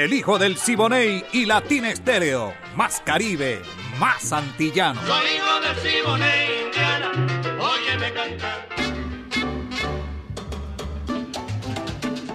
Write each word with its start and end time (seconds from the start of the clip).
el 0.00 0.14
hijo 0.14 0.38
del 0.38 0.56
Siboney 0.56 1.22
y 1.30 1.44
Latina 1.44 1.90
Estéreo. 1.90 2.54
Más 2.74 3.02
Caribe, 3.04 3.60
más 3.98 4.32
antillano. 4.32 4.98
Soy 5.06 5.26
hijo 5.36 5.60
del 5.60 5.76
Siboney, 5.76 6.64
Indiana, 6.64 7.12
óyeme 7.60 8.12
cantar. 8.14 8.68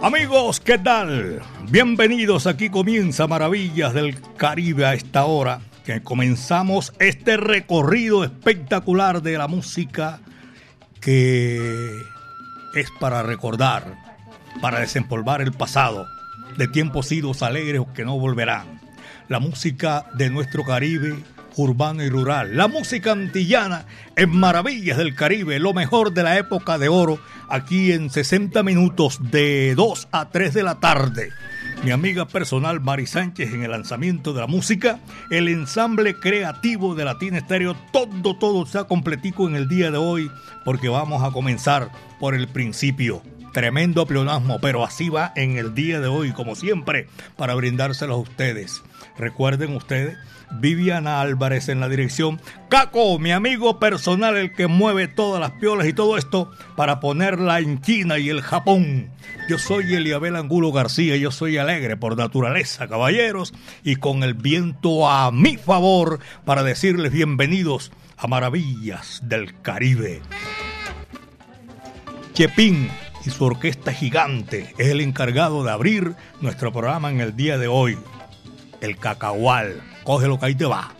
Amigos, 0.03 0.59
¿qué 0.59 0.77
tal? 0.77 1.41
Bienvenidos, 1.71 2.45
aquí 2.45 2.69
comienza 2.69 3.25
Maravillas 3.25 3.95
del 3.95 4.21
Caribe 4.37 4.85
a 4.85 4.93
esta 4.93 5.25
hora, 5.25 5.61
que 5.83 6.03
comenzamos 6.03 6.93
este 6.99 7.35
recorrido 7.35 8.23
espectacular 8.23 9.23
de 9.23 9.39
la 9.39 9.47
música 9.47 10.19
que 11.01 11.89
es 12.75 12.91
para 12.99 13.23
recordar, 13.23 13.95
para 14.61 14.81
desempolvar 14.81 15.41
el 15.41 15.51
pasado 15.51 16.05
de 16.57 16.67
tiempos 16.67 17.11
idos 17.11 17.43
alegres 17.43 17.81
que 17.93 18.05
no 18.05 18.17
volverán. 18.17 18.79
La 19.27 19.39
música 19.39 20.05
de 20.13 20.29
nuestro 20.29 20.63
Caribe 20.63 21.15
urbano 21.57 22.03
y 22.03 22.09
rural. 22.09 22.55
La 22.55 22.67
música 22.67 23.11
antillana 23.11 23.85
en 24.15 24.35
Maravillas 24.35 24.97
del 24.97 25.15
Caribe, 25.15 25.59
lo 25.59 25.73
mejor 25.73 26.13
de 26.13 26.23
la 26.23 26.37
época 26.37 26.77
de 26.77 26.89
oro, 26.89 27.19
aquí 27.49 27.91
en 27.91 28.09
60 28.09 28.63
minutos 28.63 29.19
de 29.31 29.73
2 29.75 30.07
a 30.11 30.29
3 30.29 30.53
de 30.53 30.63
la 30.63 30.79
tarde. 30.79 31.29
Mi 31.83 31.91
amiga 31.91 32.25
personal 32.25 32.81
Mari 32.81 33.05
Sánchez 33.05 33.53
en 33.53 33.63
el 33.63 33.71
lanzamiento 33.71 34.33
de 34.33 34.41
la 34.41 34.47
música, 34.47 34.99
el 35.29 35.47
ensamble 35.47 36.15
creativo 36.19 36.95
de 36.95 37.05
Latina 37.05 37.37
Estéreo, 37.37 37.75
todo, 37.91 38.35
todo 38.37 38.65
ha 38.79 38.87
completico 38.87 39.47
en 39.47 39.55
el 39.55 39.67
día 39.67 39.91
de 39.91 39.97
hoy, 39.97 40.31
porque 40.63 40.89
vamos 40.89 41.23
a 41.23 41.31
comenzar 41.31 41.89
por 42.19 42.33
el 42.33 42.47
principio. 42.47 43.21
Tremendo 43.55 44.05
pleonasmo, 44.05 44.59
pero 44.59 44.83
así 44.83 45.07
va 45.07 45.31
en 45.37 45.57
el 45.57 45.73
día 45.73 46.01
de 46.01 46.09
hoy, 46.09 46.33
como 46.33 46.55
siempre, 46.55 47.07
para 47.37 47.55
brindárselos 47.55 48.17
a 48.17 48.19
ustedes. 48.19 48.83
Recuerden 49.17 49.77
ustedes, 49.77 50.17
Viviana 50.59 51.21
Álvarez 51.21 51.69
en 51.69 51.79
la 51.79 51.87
dirección. 51.87 52.41
Caco, 52.67 53.17
mi 53.17 53.31
amigo 53.31 53.79
personal, 53.79 54.35
el 54.35 54.51
que 54.51 54.67
mueve 54.67 55.07
todas 55.07 55.39
las 55.39 55.51
piolas 55.51 55.87
y 55.87 55.93
todo 55.93 56.17
esto 56.17 56.51
para 56.75 56.99
ponerla 56.99 57.59
en 57.59 57.79
China 57.79 58.19
y 58.19 58.27
el 58.27 58.41
Japón. 58.41 59.09
Yo 59.47 59.57
soy 59.57 59.95
Eliabel 59.95 60.35
Angulo 60.35 60.73
García, 60.73 61.15
yo 61.15 61.31
soy 61.31 61.57
alegre 61.57 61.95
por 61.95 62.17
naturaleza, 62.17 62.89
caballeros, 62.89 63.53
y 63.85 63.95
con 63.95 64.23
el 64.23 64.33
viento 64.33 65.09
a 65.09 65.31
mi 65.31 65.55
favor 65.55 66.19
para 66.43 66.63
decirles 66.63 67.13
bienvenidos 67.13 67.93
a 68.17 68.27
Maravillas 68.27 69.21
del 69.23 69.61
Caribe. 69.61 70.21
Chepín, 72.33 72.89
y 73.25 73.29
su 73.31 73.43
orquesta 73.45 73.91
gigante 73.91 74.73
es 74.77 74.87
el 74.87 75.01
encargado 75.01 75.63
de 75.63 75.71
abrir 75.71 76.15
nuestro 76.41 76.71
programa 76.71 77.09
en 77.09 77.21
el 77.21 77.35
día 77.35 77.57
de 77.57 77.67
hoy. 77.67 77.97
El 78.81 78.97
cacahual. 78.97 79.81
Cógelo 80.03 80.39
que 80.39 80.45
ahí 80.45 80.55
te 80.55 80.65
va. 80.65 80.91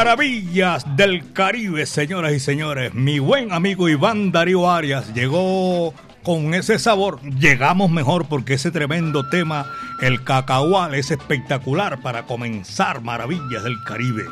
Maravillas 0.00 0.96
del 0.96 1.34
Caribe, 1.34 1.84
señoras 1.84 2.32
y 2.32 2.40
señores. 2.40 2.94
Mi 2.94 3.18
buen 3.18 3.52
amigo 3.52 3.86
Iván 3.86 4.32
Darío 4.32 4.70
Arias 4.70 5.12
llegó 5.12 5.92
con 6.22 6.54
ese 6.54 6.78
sabor 6.78 7.20
llegamos 7.38 7.90
mejor 7.90 8.26
porque 8.26 8.54
ese 8.54 8.70
tremendo 8.70 9.28
tema, 9.28 9.70
el 10.00 10.24
cacahual, 10.24 10.94
es 10.94 11.10
espectacular 11.10 12.00
para 12.00 12.22
comenzar 12.22 13.02
Maravillas 13.02 13.62
del 13.62 13.76
Caribe. 13.84 14.24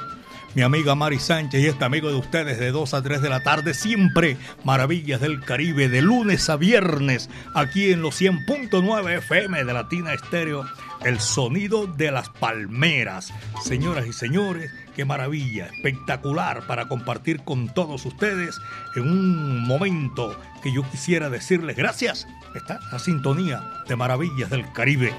Mi 0.55 0.63
amiga 0.63 0.95
Mari 0.95 1.19
Sánchez 1.19 1.63
y 1.63 1.67
este 1.67 1.85
amigo 1.85 2.09
de 2.09 2.17
ustedes 2.17 2.59
de 2.59 2.71
2 2.71 2.95
a 2.95 3.03
3 3.03 3.21
de 3.21 3.29
la 3.29 3.43
tarde, 3.43 3.75
siempre 3.75 4.39
Maravillas 4.65 5.21
del 5.21 5.45
Caribe, 5.45 5.91
de 5.91 6.01
lunes 6.01 6.49
a 6.49 6.57
viernes, 6.57 7.29
aquí 7.55 7.93
en 7.93 8.01
los 8.01 8.19
100.9 8.19 9.19
FM 9.19 9.65
de 9.65 9.73
Latina 9.75 10.15
Estéreo, 10.15 10.65
el 11.05 11.21
sonido 11.21 11.87
de 11.87 12.11
las 12.11 12.31
palmeras. 12.31 13.35
Señoras 13.63 14.07
y 14.07 14.15
señores, 14.15 14.73
qué 14.99 15.05
maravilla, 15.05 15.67
espectacular 15.67 16.67
para 16.67 16.89
compartir 16.89 17.45
con 17.45 17.69
todos 17.69 18.05
ustedes 18.05 18.61
en 18.97 19.03
un 19.03 19.63
momento 19.65 20.37
que 20.61 20.73
yo 20.73 20.83
quisiera 20.91 21.31
decirles 21.31 21.77
gracias. 21.77 22.27
Está 22.57 22.81
la 22.91 22.99
sintonía 22.99 23.63
de 23.87 23.95
Maravillas 23.95 24.51
del 24.51 24.73
Caribe. 24.73 25.15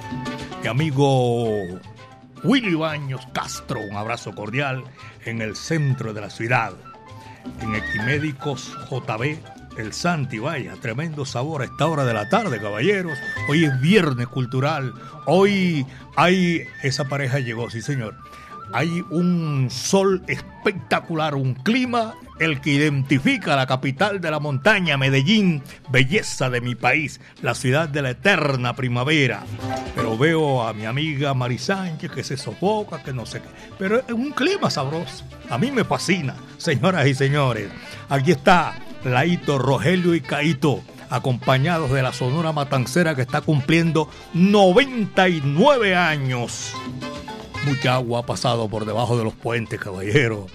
Mi 0.62 0.68
amigo 0.68 1.80
Willy 2.44 2.76
Baños 2.76 3.26
Castro, 3.31 3.80
un 3.80 3.96
abrazo 3.96 4.36
cordial 4.36 4.84
en 5.24 5.42
el 5.42 5.56
centro 5.56 6.12
de 6.12 6.20
la 6.20 6.30
ciudad. 6.30 6.74
En 7.62 7.74
Equimédicos 7.74 8.76
JB, 8.92 9.38
el 9.78 9.94
Santi, 9.94 10.40
vaya, 10.40 10.74
tremendo 10.81 11.24
sabor 11.24 11.62
a 11.62 11.66
esta 11.66 11.88
hora 11.88 12.04
de 12.04 12.14
la 12.14 12.28
tarde, 12.28 12.60
caballeros. 12.60 13.18
Hoy 13.48 13.64
es 13.64 13.80
viernes 13.80 14.28
cultural. 14.28 14.94
Hoy 15.26 15.86
hay, 16.18 16.66
esa 16.84 17.06
pareja 17.06 17.40
llegó, 17.40 17.70
sí 17.70 17.81
señor 17.81 18.18
hay 18.74 19.04
un 19.10 19.69
sol 19.69 20.24
espectacular, 20.27 21.36
un 21.36 21.54
clima 21.54 22.16
el 22.39 22.62
que 22.62 22.71
identifica 22.71 23.56
la 23.56 23.68
capital 23.68 24.21
de 24.21 24.31
la 24.31 24.39
montaña, 24.39 24.98
Medellín, 24.98 25.62
belleza 25.89 26.50
de 26.50 26.62
mi 26.62 26.75
país, 26.75 27.19
la 27.42 27.54
ciudad 27.54 27.89
de 27.89 28.01
la 28.01 28.12
eterna 28.12 28.75
primavera. 28.75 29.44
Pero 29.95 30.18
veo 30.18 30.66
a 30.66 30.74
mi 30.74 30.86
amiga 30.86 31.33
Mari 31.33 31.57
que 32.13 32.24
se 32.24 32.38
sofoca, 32.38 33.04
que 33.04 33.13
no 33.13 33.25
sé 33.25 33.42
qué. 33.42 33.50
Pero 33.77 34.00
es 34.00 34.12
un 34.12 34.31
clima 34.31 34.69
sabroso. 34.69 35.25
A 35.50 35.57
mí 35.57 35.71
me 35.71 35.83
fascina, 35.83 36.36
señoras 36.57 37.07
y 37.07 37.13
señores. 37.13 37.69
Aquí 38.07 38.31
está 38.31 38.75
Laito, 39.04 39.57
Rogelio 39.57 40.16
y 40.16 40.21
Caito 40.21 40.81
acompañados 41.10 41.92
de 41.92 42.04
la 42.04 42.13
Sonora 42.13 42.51
Matancera 42.51 43.16
que 43.16 43.24
está 43.24 43.42
cumpliendo 43.42 44.10
99 44.33 45.95
años. 45.95 46.74
Mucha 47.69 47.94
agua 47.94 48.21
ha 48.21 48.25
pasado 48.25 48.68
por 48.68 48.83
debajo 48.86 49.16
de 49.16 49.24
los 49.24 49.36
puentes, 49.36 49.80
caballero. 49.80 50.48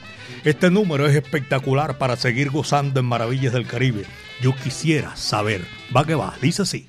Este 0.42 0.68
número 0.68 1.06
es 1.06 1.14
espectacular 1.14 1.96
para 1.96 2.16
seguir 2.16 2.50
gozando 2.50 2.98
en 2.98 3.06
Maravillas 3.06 3.52
del 3.52 3.68
Caribe. 3.68 4.04
Yo 4.42 4.52
quisiera 4.56 5.14
saber. 5.14 5.64
Va 5.96 6.04
que 6.04 6.16
va, 6.16 6.34
dice 6.42 6.62
así. 6.62 6.88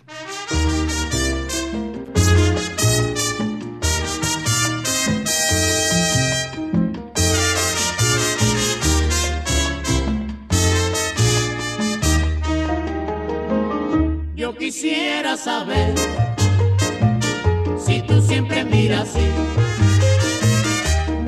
Yo 14.35 14.57
quisiera 14.57 15.37
saber 15.37 15.93
si 17.85 18.01
tú 18.01 18.19
siempre 18.23 18.65
miras 18.65 19.09
así 19.09 19.45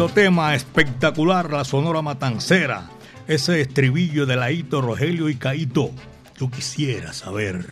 Tremendo 0.00 0.14
tema 0.14 0.54
espectacular, 0.54 1.52
la 1.52 1.62
Sonora 1.62 2.00
Matancera. 2.00 2.88
Ese 3.28 3.60
estribillo 3.60 4.24
de 4.24 4.34
Laito, 4.34 4.80
Rogelio 4.80 5.28
y 5.28 5.34
Caito. 5.34 5.90
Yo 6.38 6.50
quisiera 6.50 7.12
saber. 7.12 7.66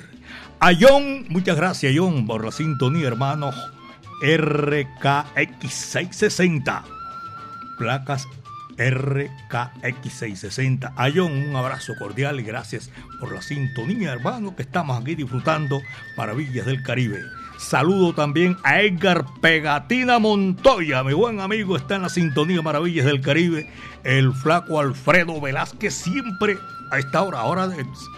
A 0.61 0.73
John, 0.79 1.25
muchas 1.31 1.57
gracias 1.57 1.95
John 1.97 2.27
por 2.27 2.45
la 2.45 2.53
sintonía, 2.53 3.09
hermano. 3.09 3.51
RKX660. 4.23 6.83
Placas 7.79 8.27
RKX660. 8.77 10.93
A 10.97 11.11
John, 11.11 11.33
un 11.33 11.57
abrazo 11.57 11.95
cordial 11.99 12.41
y 12.41 12.43
gracias 12.43 12.91
por 13.21 13.33
la 13.33 13.41
sintonía, 13.41 14.13
hermano, 14.13 14.55
que 14.55 14.65
estamos 14.65 15.01
aquí 15.01 15.15
disfrutando 15.15 15.81
Maravillas 16.19 16.67
del 16.67 16.83
Caribe. 16.83 17.23
Saludo 17.59 18.15
también 18.15 18.57
a 18.63 18.81
Edgar 18.83 19.25
Pegatina 19.41 20.21
Montoya, 20.21 21.03
mi 21.03 21.13
buen 21.13 21.41
amigo, 21.41 21.77
está 21.77 21.97
en 21.97 22.03
la 22.03 22.09
sintonía 22.09 22.63
Maravillas 22.63 23.05
del 23.05 23.21
Caribe. 23.21 23.69
El 24.05 24.33
flaco 24.33 24.79
Alfredo 24.79 25.41
Velázquez 25.41 25.93
siempre 25.93 26.57
a 26.93 27.01
esta 27.01 27.21
hora, 27.21 27.41
ahora 27.41 27.69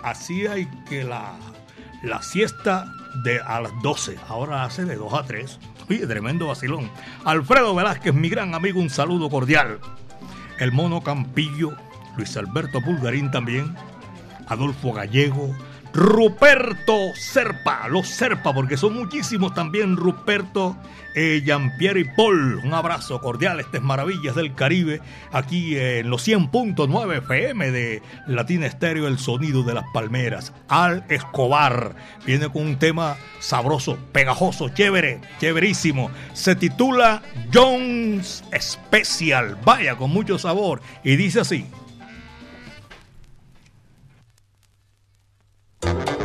así 0.02 0.46
hay 0.46 0.68
que 0.86 1.04
la, 1.04 1.32
la 2.02 2.22
siesta 2.22 2.92
de 3.24 3.40
a 3.40 3.62
las 3.62 3.72
12, 3.82 4.18
ahora 4.28 4.64
hace 4.64 4.84
de 4.84 4.96
2 4.96 5.14
a 5.14 5.24
3. 5.24 5.58
Oye, 5.88 6.06
tremendo 6.06 6.48
vacilón. 6.48 6.90
Alfredo 7.24 7.74
Velázquez, 7.74 8.12
mi 8.12 8.28
gran 8.28 8.54
amigo, 8.54 8.78
un 8.78 8.90
saludo 8.90 9.30
cordial. 9.30 9.78
El 10.58 10.70
mono 10.70 11.02
Campillo, 11.02 11.72
Luis 12.18 12.36
Alberto 12.36 12.82
Pulgarín 12.82 13.30
también, 13.30 13.74
Adolfo 14.48 14.92
Gallego, 14.92 15.56
Ruperto 15.92 17.14
Serpa, 17.14 17.88
los 17.88 18.08
Serpa, 18.08 18.54
porque 18.54 18.76
son 18.76 18.94
muchísimos 18.94 19.54
también, 19.54 19.96
Ruperto, 19.96 20.76
eh, 21.14 21.42
Jean-Pierre 21.44 22.00
y 22.00 22.04
Paul. 22.04 22.60
Un 22.64 22.72
abrazo 22.72 23.20
cordial, 23.20 23.58
estas 23.58 23.82
maravillas 23.82 24.36
del 24.36 24.54
Caribe, 24.54 25.00
aquí 25.32 25.76
en 25.76 26.08
los 26.08 26.26
100.9 26.26 27.18
FM 27.18 27.72
de 27.72 28.02
Latina 28.26 28.66
Estéreo, 28.66 29.08
el 29.08 29.18
sonido 29.18 29.64
de 29.64 29.74
las 29.74 29.84
palmeras. 29.92 30.52
Al 30.68 31.04
Escobar 31.08 31.96
viene 32.24 32.48
con 32.48 32.62
un 32.62 32.78
tema 32.78 33.16
sabroso, 33.40 33.98
pegajoso, 34.12 34.68
chévere, 34.68 35.20
chéverísimo. 35.40 36.10
Se 36.32 36.54
titula 36.54 37.22
Jones 37.52 38.44
Special, 38.60 39.56
vaya, 39.64 39.96
con 39.96 40.10
mucho 40.10 40.38
sabor, 40.38 40.80
y 41.02 41.16
dice 41.16 41.40
así. 41.40 41.66
Thank 45.80 46.10
you. 46.10 46.19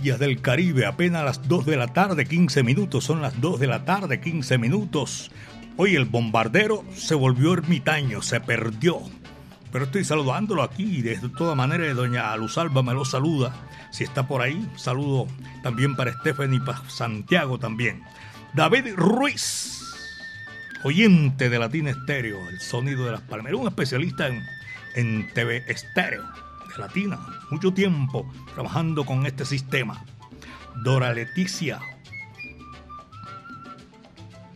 Del 0.00 0.40
Caribe, 0.40 0.86
apenas 0.86 1.24
las 1.24 1.46
2 1.46 1.66
de 1.66 1.76
la 1.76 1.88
tarde, 1.88 2.24
15 2.24 2.62
minutos, 2.62 3.04
son 3.04 3.20
las 3.20 3.38
2 3.38 3.60
de 3.60 3.66
la 3.66 3.84
tarde, 3.84 4.18
15 4.18 4.56
minutos. 4.56 5.30
Hoy 5.76 5.94
el 5.94 6.06
bombardero 6.06 6.84
se 6.94 7.14
volvió 7.14 7.52
ermitaño, 7.52 8.22
se 8.22 8.40
perdió. 8.40 9.02
Pero 9.70 9.84
estoy 9.84 10.04
saludándolo 10.04 10.62
aquí 10.62 11.02
de 11.02 11.16
toda 11.36 11.54
manera 11.54 11.92
doña 11.92 12.34
Luzalba 12.36 12.82
me 12.82 12.94
lo 12.94 13.04
saluda. 13.04 13.54
Si 13.90 14.02
está 14.02 14.26
por 14.26 14.40
ahí, 14.40 14.66
saludo 14.76 15.26
también 15.62 15.94
para 15.94 16.14
Stephanie 16.14 16.56
y 16.56 16.60
para 16.60 16.88
Santiago 16.88 17.58
también. 17.58 18.02
David 18.54 18.94
Ruiz, 18.96 19.82
oyente 20.82 21.50
de 21.50 21.58
Latina 21.58 21.90
Estéreo, 21.90 22.48
el 22.48 22.58
sonido 22.58 23.04
de 23.04 23.12
las 23.12 23.20
palmeras, 23.20 23.60
un 23.60 23.68
especialista 23.68 24.28
en, 24.28 24.42
en 24.96 25.28
TV 25.34 25.62
Estéreo 25.68 26.24
Latina, 26.78 27.18
mucho 27.50 27.72
tiempo 27.72 28.30
trabajando 28.54 29.04
con 29.04 29.26
este 29.26 29.44
sistema. 29.44 30.04
Dora 30.82 31.12
Leticia. 31.12 31.80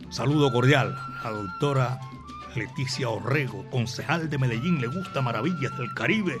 Saludo 0.09 0.51
cordial 0.51 0.97
a 1.23 1.31
la 1.31 1.37
doctora 1.37 1.99
Leticia 2.55 3.09
Orrego, 3.09 3.69
concejal 3.69 4.29
de 4.29 4.37
Medellín, 4.37 4.79
le 4.79 4.87
gusta 4.87 5.21
Maravillas 5.21 5.77
del 5.77 5.93
Caribe. 5.93 6.37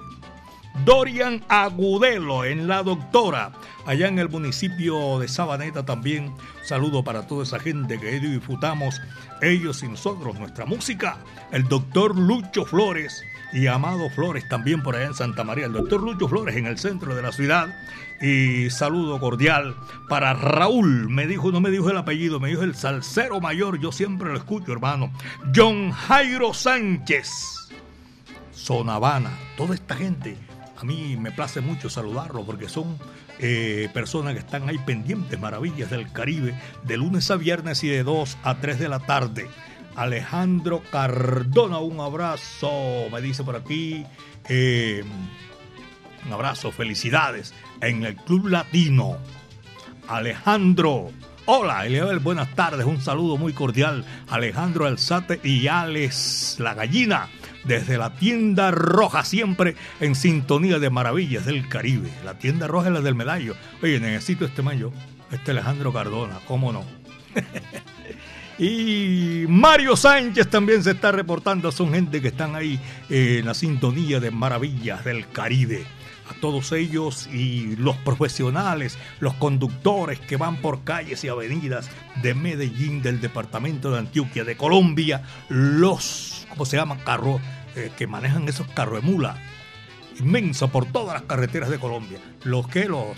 Dorian 0.83 1.43
Agudelo 1.47 2.43
en 2.43 2.67
la 2.67 2.83
doctora, 2.83 3.53
allá 3.85 4.07
en 4.07 4.19
el 4.19 4.29
municipio 4.29 5.19
de 5.19 5.27
Sabaneta 5.27 5.85
también. 5.85 6.35
Saludo 6.63 7.03
para 7.03 7.27
toda 7.27 7.43
esa 7.43 7.59
gente 7.59 7.99
que 7.99 8.19
disfrutamos, 8.19 9.01
ellos 9.41 9.83
y 9.83 9.87
nosotros, 9.87 10.37
nuestra 10.37 10.65
música. 10.65 11.17
El 11.51 11.67
doctor 11.67 12.17
Lucho 12.17 12.65
Flores, 12.65 13.23
y 13.55 13.67
Amado 13.67 14.09
Flores 14.09 14.47
también 14.49 14.83
por 14.83 14.97
allá 14.97 15.05
en 15.05 15.13
Santa 15.13 15.45
María, 15.45 15.67
el 15.67 15.71
doctor 15.71 16.03
Lucho 16.03 16.27
Flores 16.27 16.57
en 16.57 16.65
el 16.65 16.77
centro 16.77 17.15
de 17.15 17.21
la 17.21 17.31
ciudad. 17.31 17.73
Y 18.21 18.69
saludo 18.69 19.17
cordial 19.17 19.75
para 20.09 20.33
Raúl, 20.33 21.09
me 21.09 21.25
dijo, 21.25 21.53
no 21.53 21.61
me 21.61 21.71
dijo 21.71 21.89
el 21.89 21.97
apellido, 21.97 22.41
me 22.41 22.49
dijo 22.49 22.63
el 22.63 22.75
salsero 22.75 23.39
mayor, 23.39 23.79
yo 23.79 23.93
siempre 23.93 24.29
lo 24.29 24.37
escucho, 24.37 24.73
hermano. 24.73 25.13
John 25.55 25.91
Jairo 25.91 26.53
Sánchez, 26.53 27.69
Sonavana, 28.51 29.31
toda 29.55 29.73
esta 29.73 29.95
gente, 29.95 30.37
a 30.77 30.83
mí 30.83 31.15
me 31.17 31.31
place 31.31 31.61
mucho 31.61 31.89
saludarlo 31.89 32.45
porque 32.45 32.67
son 32.67 32.97
eh, 33.39 33.89
personas 33.93 34.33
que 34.33 34.39
están 34.39 34.67
ahí 34.67 34.79
pendientes, 34.79 35.39
maravillas 35.39 35.89
del 35.89 36.11
Caribe, 36.11 36.59
de 36.83 36.97
lunes 36.97 37.31
a 37.31 37.37
viernes 37.37 37.85
y 37.85 37.87
de 37.87 38.03
2 38.03 38.37
a 38.43 38.55
3 38.55 38.79
de 38.79 38.89
la 38.89 38.99
tarde. 38.99 39.47
Alejandro 39.95 40.81
Cardona, 40.91 41.79
un 41.79 41.99
abrazo, 41.99 43.07
me 43.11 43.21
dice 43.21 43.43
por 43.43 43.55
aquí. 43.55 44.05
Eh, 44.49 45.03
un 46.25 46.33
abrazo, 46.33 46.71
felicidades 46.71 47.53
en 47.81 48.03
el 48.03 48.15
Club 48.15 48.47
Latino. 48.47 49.17
Alejandro, 50.07 51.11
Hola, 51.47 51.85
Eliabel, 51.85 52.17
buenas 52.17 52.55
tardes. 52.55 52.87
Un 52.87 52.99
saludo 52.99 53.37
muy 53.37 53.53
cordial. 53.53 54.03
Alejandro 54.29 54.87
Alzate 54.87 55.39
y 55.43 55.67
Alex 55.67 56.55
La 56.59 56.73
Gallina. 56.73 57.29
Desde 57.65 57.99
la 57.99 58.15
tienda 58.15 58.71
roja, 58.71 59.23
siempre 59.23 59.75
en 59.99 60.15
sintonía 60.15 60.79
de 60.79 60.89
maravillas 60.89 61.45
del 61.45 61.69
Caribe. 61.69 62.09
La 62.23 62.39
tienda 62.39 62.67
roja 62.67 62.87
es 62.87 62.93
la 62.93 63.01
del 63.01 63.13
medallo. 63.13 63.55
Oye, 63.83 63.99
necesito 63.99 64.45
este 64.45 64.63
mayo. 64.63 64.91
Este 65.31 65.51
Alejandro 65.51 65.93
Cardona, 65.93 66.39
¿cómo 66.47 66.71
no? 66.71 66.83
y 68.57 69.45
Mario 69.47 69.95
Sánchez 69.95 70.49
también 70.49 70.83
se 70.83 70.91
está 70.91 71.11
reportando. 71.11 71.71
Son 71.71 71.93
gente 71.93 72.21
que 72.21 72.29
están 72.29 72.55
ahí 72.55 72.79
en 73.09 73.45
la 73.45 73.53
sintonía 73.53 74.19
de 74.19 74.31
maravillas 74.31 75.03
del 75.03 75.27
Caribe 75.29 75.85
a 76.29 76.33
todos 76.39 76.71
ellos 76.71 77.27
y 77.27 77.75
los 77.75 77.95
profesionales, 77.97 78.97
los 79.19 79.33
conductores 79.35 80.19
que 80.19 80.37
van 80.37 80.57
por 80.57 80.83
calles 80.83 81.23
y 81.23 81.27
avenidas 81.27 81.89
de 82.21 82.33
Medellín, 82.33 83.01
del 83.01 83.21
departamento 83.21 83.91
de 83.91 83.99
Antioquia, 83.99 84.43
de 84.43 84.57
Colombia, 84.57 85.23
los, 85.49 86.47
¿cómo 86.49 86.65
se 86.65 86.77
llaman? 86.77 86.99
Carros 86.99 87.41
eh, 87.75 87.91
que 87.97 88.07
manejan 88.07 88.47
esos 88.47 88.67
carros 88.67 89.01
de 89.01 89.11
mula, 89.11 89.37
inmenso 90.19 90.69
por 90.69 90.85
todas 90.85 91.13
las 91.13 91.23
carreteras 91.23 91.69
de 91.69 91.79
Colombia. 91.79 92.19
Los 92.43 92.67
que 92.67 92.85
los, 92.85 93.17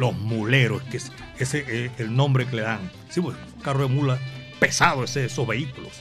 los 0.00 0.14
muleros, 0.14 0.82
que 0.84 0.96
es, 0.96 1.54
el 1.54 2.16
nombre 2.16 2.46
que 2.46 2.56
le 2.56 2.62
dan. 2.62 2.90
Sí, 3.10 3.20
pues, 3.20 3.36
carro 3.62 3.82
de 3.82 3.94
mula 3.94 4.18
pesado 4.58 5.04
ese, 5.04 5.26
esos 5.26 5.46
vehículos. 5.46 5.92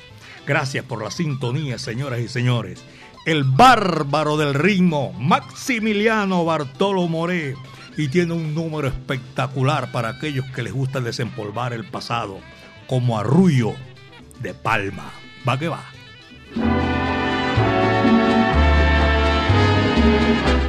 Gracias 0.47 0.83
por 0.85 1.03
la 1.03 1.11
sintonía, 1.11 1.77
señoras 1.77 2.19
y 2.21 2.27
señores 2.27 2.83
el 3.25 3.43
bárbaro 3.43 4.37
del 4.37 4.53
ritmo, 4.53 5.13
Maximiliano 5.13 6.45
Bartolo 6.45 7.07
Moré, 7.07 7.55
y 7.97 8.07
tiene 8.07 8.33
un 8.33 8.55
número 8.55 8.87
espectacular 8.87 9.91
para 9.91 10.09
aquellos 10.09 10.45
que 10.47 10.63
les 10.63 10.73
gusta 10.73 11.01
desempolvar 11.01 11.73
el 11.73 11.85
pasado, 11.85 12.39
como 12.87 13.19
arrullo 13.19 13.73
de 14.39 14.53
palma. 14.53 15.11
Va 15.47 15.59
que 15.59 15.67
va. 15.67 15.83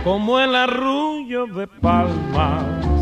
Como 0.05 0.41
el 0.41 0.55
arrullo 0.55 1.47
de 1.47 1.67
palmas 1.67 3.00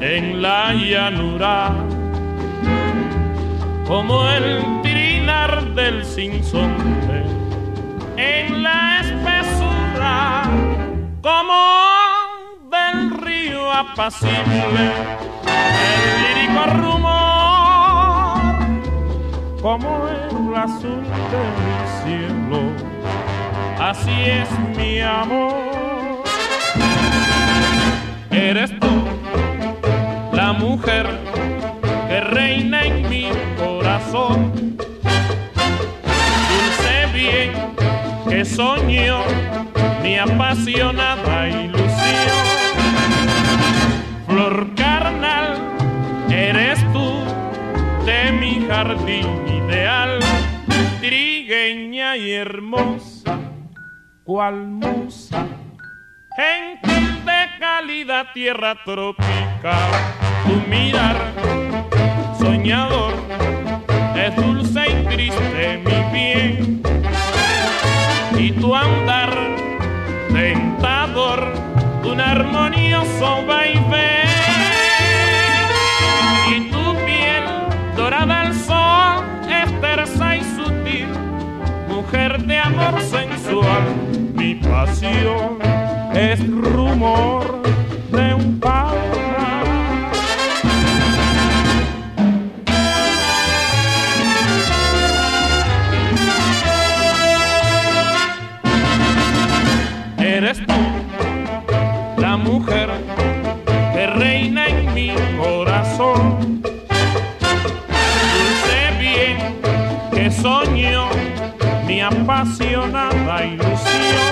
en 0.00 0.42
la 0.42 0.72
llanura, 0.74 1.74
como 3.86 4.28
el 4.28 4.82
tirinar 4.82 5.74
del 5.74 6.04
sinsonte 6.04 7.24
en 8.16 8.62
la 8.62 9.00
espesura 9.00 10.42
como 11.20 11.54
del 12.70 13.10
río 13.20 13.72
apacible, 13.72 14.92
el 15.46 16.10
lírico 16.22 16.64
rumor 16.82 17.18
como 19.60 20.08
el 20.08 20.56
azul 20.56 21.02
del 21.32 21.52
cielo, 22.02 22.60
así 23.80 24.16
es 24.24 24.48
mi 24.76 25.00
amor. 25.00 26.22
Eres 28.30 28.70
tú 28.78 29.07
mujer 30.52 31.06
que 32.08 32.20
reina 32.20 32.84
en 32.84 33.08
mi 33.08 33.28
corazón, 33.58 34.76
dulce 36.48 37.06
bien 37.12 37.52
que 38.28 38.44
soñó 38.44 39.20
mi 40.02 40.18
apasionada 40.18 41.48
ilusión. 41.48 42.46
Flor 44.26 44.74
carnal, 44.74 45.58
eres 46.30 46.78
tú 46.92 47.24
de 48.06 48.32
mi 48.32 48.66
jardín 48.66 49.46
ideal, 49.48 50.20
trigueña 51.00 52.16
y 52.16 52.32
hermosa, 52.32 53.38
cual 54.24 54.66
musa, 54.66 55.46
gentil 56.36 57.24
de 57.24 57.58
cálida 57.58 58.32
tierra 58.32 58.76
tropical, 58.84 59.90
tu 60.46 60.68
mirar 60.68 61.16
soñador 62.38 63.14
es 64.16 64.36
dulce 64.36 64.80
y 64.90 65.04
triste 65.06 65.80
mi 65.84 66.12
bien 66.12 66.82
y 68.38 68.52
tu 68.52 68.74
andar 68.74 69.30
tentador, 70.32 71.52
un 72.04 72.20
armonioso 72.20 73.44
vaivén 73.46 74.28
y 76.48 76.70
tu 76.70 76.94
piel 77.04 77.44
dorada 77.96 78.42
al 78.42 78.54
sol 78.54 79.24
es 79.50 79.80
tersa 79.80 80.36
y 80.36 80.42
sutil, 80.56 81.08
mujer 81.88 82.40
de 82.44 82.58
amor 82.58 83.00
sensual, 83.00 83.82
mi 84.34 84.54
pasión 84.54 85.58
es 86.14 86.38
rumor 86.48 87.62
de 88.12 88.34
un 88.34 88.60
palmar. 88.60 89.57
Eres 100.48 100.66
tú, 100.66 100.74
la 102.16 102.36
mujer 102.38 102.88
que 103.66 104.06
reina 104.06 104.66
en 104.66 104.94
mi 104.94 105.12
corazón. 105.36 106.62
Dulce 108.32 108.80
bien 108.98 109.60
que 110.10 110.30
soñó 110.30 111.08
mi 111.86 112.00
apasionada 112.00 113.44
ilusión. 113.44 114.24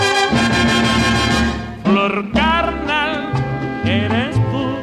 Flor 1.84 2.32
carnal, 2.32 3.28
eres 3.84 4.36
tú 4.50 4.78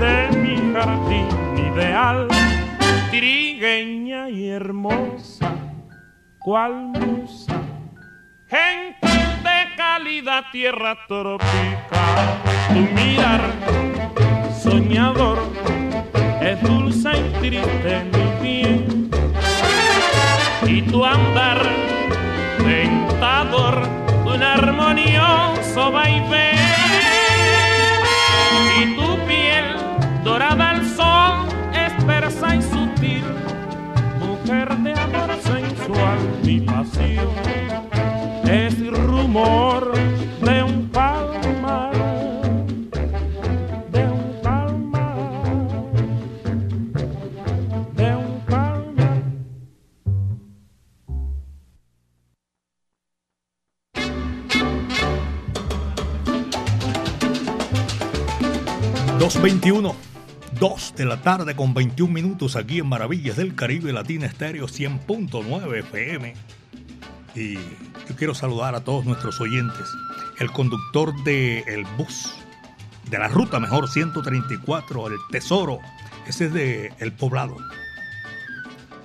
de 0.00 0.36
mi 0.38 0.72
jardín 0.74 1.28
ideal, 1.58 2.26
trigueña 3.10 4.28
y 4.30 4.48
hermosa, 4.48 5.48
cual 6.40 6.74
musa. 6.86 7.54
De 8.48 8.95
cálida 9.96 10.44
tierra 10.52 10.94
tropical. 11.08 12.26
Tu 12.68 12.80
mirar 12.94 13.40
soñador 14.62 15.38
es 16.42 16.60
dulce 16.60 17.12
y 17.16 17.38
triste 17.38 18.04
mi 18.12 18.42
bien. 18.42 19.10
Y 20.66 20.82
tu 20.82 21.02
andar 21.02 21.62
tentador, 22.58 23.88
un 24.26 24.42
armonioso 24.42 25.90
vaivén. 25.90 26.58
Y 28.78 28.96
tu 28.96 29.16
piel 29.26 29.64
dorada 30.24 30.72
al 30.72 30.84
sol 30.94 31.48
es 31.72 32.06
tersa 32.06 32.54
y 32.54 32.60
sutil, 32.60 33.24
mujer 34.20 34.76
de 34.76 34.92
amor 34.92 35.30
sensual, 35.42 36.18
mi 36.44 36.60
pasión 36.60 37.95
es 38.48 38.86
rumor 38.86 39.92
de 40.40 40.62
un 40.62 40.88
palmar, 40.88 41.92
de 43.90 44.04
un 44.04 44.40
palmar, 44.42 45.18
de 47.94 48.16
un 48.16 48.40
palmar. 48.46 49.22
221. 59.18 59.94
2 60.58 60.94
de 60.96 61.04
la 61.04 61.20
tarde 61.20 61.54
con 61.54 61.74
21 61.74 62.10
minutos 62.10 62.56
aquí 62.56 62.78
en 62.78 62.86
Maravillas 62.86 63.36
del 63.36 63.54
Caribe 63.54 63.92
Latina 63.92 64.24
Estéreo 64.24 64.66
100.9 64.66 65.80
FM. 65.80 66.34
Y 67.34 67.58
yo 68.08 68.16
quiero 68.16 68.34
saludar 68.34 68.74
a 68.74 68.84
todos 68.84 69.04
nuestros 69.04 69.40
oyentes. 69.40 69.86
El 70.38 70.50
conductor 70.52 71.14
del 71.24 71.84
bus, 71.96 72.32
de 73.10 73.18
la 73.18 73.28
ruta 73.28 73.60
mejor 73.60 73.88
134, 73.88 75.06
el 75.08 75.16
Tesoro, 75.30 75.80
ese 76.26 76.46
es 76.46 76.52
de 76.52 76.92
El 76.98 77.12
Poblado. 77.12 77.56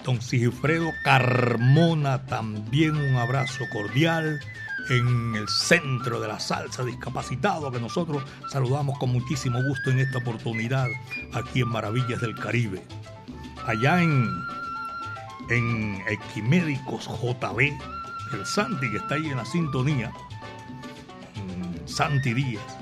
Don 0.04 0.22
Sigifredo 0.22 0.92
Carmona, 1.04 2.26
también 2.26 2.96
un 2.96 3.16
abrazo 3.18 3.66
cordial 3.72 4.40
en 4.90 5.36
el 5.36 5.48
centro 5.48 6.20
de 6.20 6.28
la 6.28 6.40
salsa 6.40 6.84
discapacitado 6.84 7.72
que 7.72 7.80
nosotros 7.80 8.24
saludamos 8.50 8.98
con 8.98 9.12
muchísimo 9.12 9.62
gusto 9.64 9.92
en 9.92 10.00
esta 10.00 10.18
oportunidad 10.18 10.88
aquí 11.34 11.62
en 11.62 11.70
Maravillas 11.70 12.20
del 12.20 12.36
Caribe. 12.36 12.84
Allá 13.68 14.02
en, 14.02 14.28
en 15.52 16.02
Equimédicos 16.08 17.08
JB, 17.08 17.72
el 18.34 18.46
Santi 18.46 18.90
que 18.90 18.98
está 18.98 19.16
ahí 19.16 19.28
en 19.28 19.38
la 19.38 19.46
sintonía, 19.46 20.12
mm, 21.36 21.88
Santi 21.88 22.34
Díaz, 22.34 22.78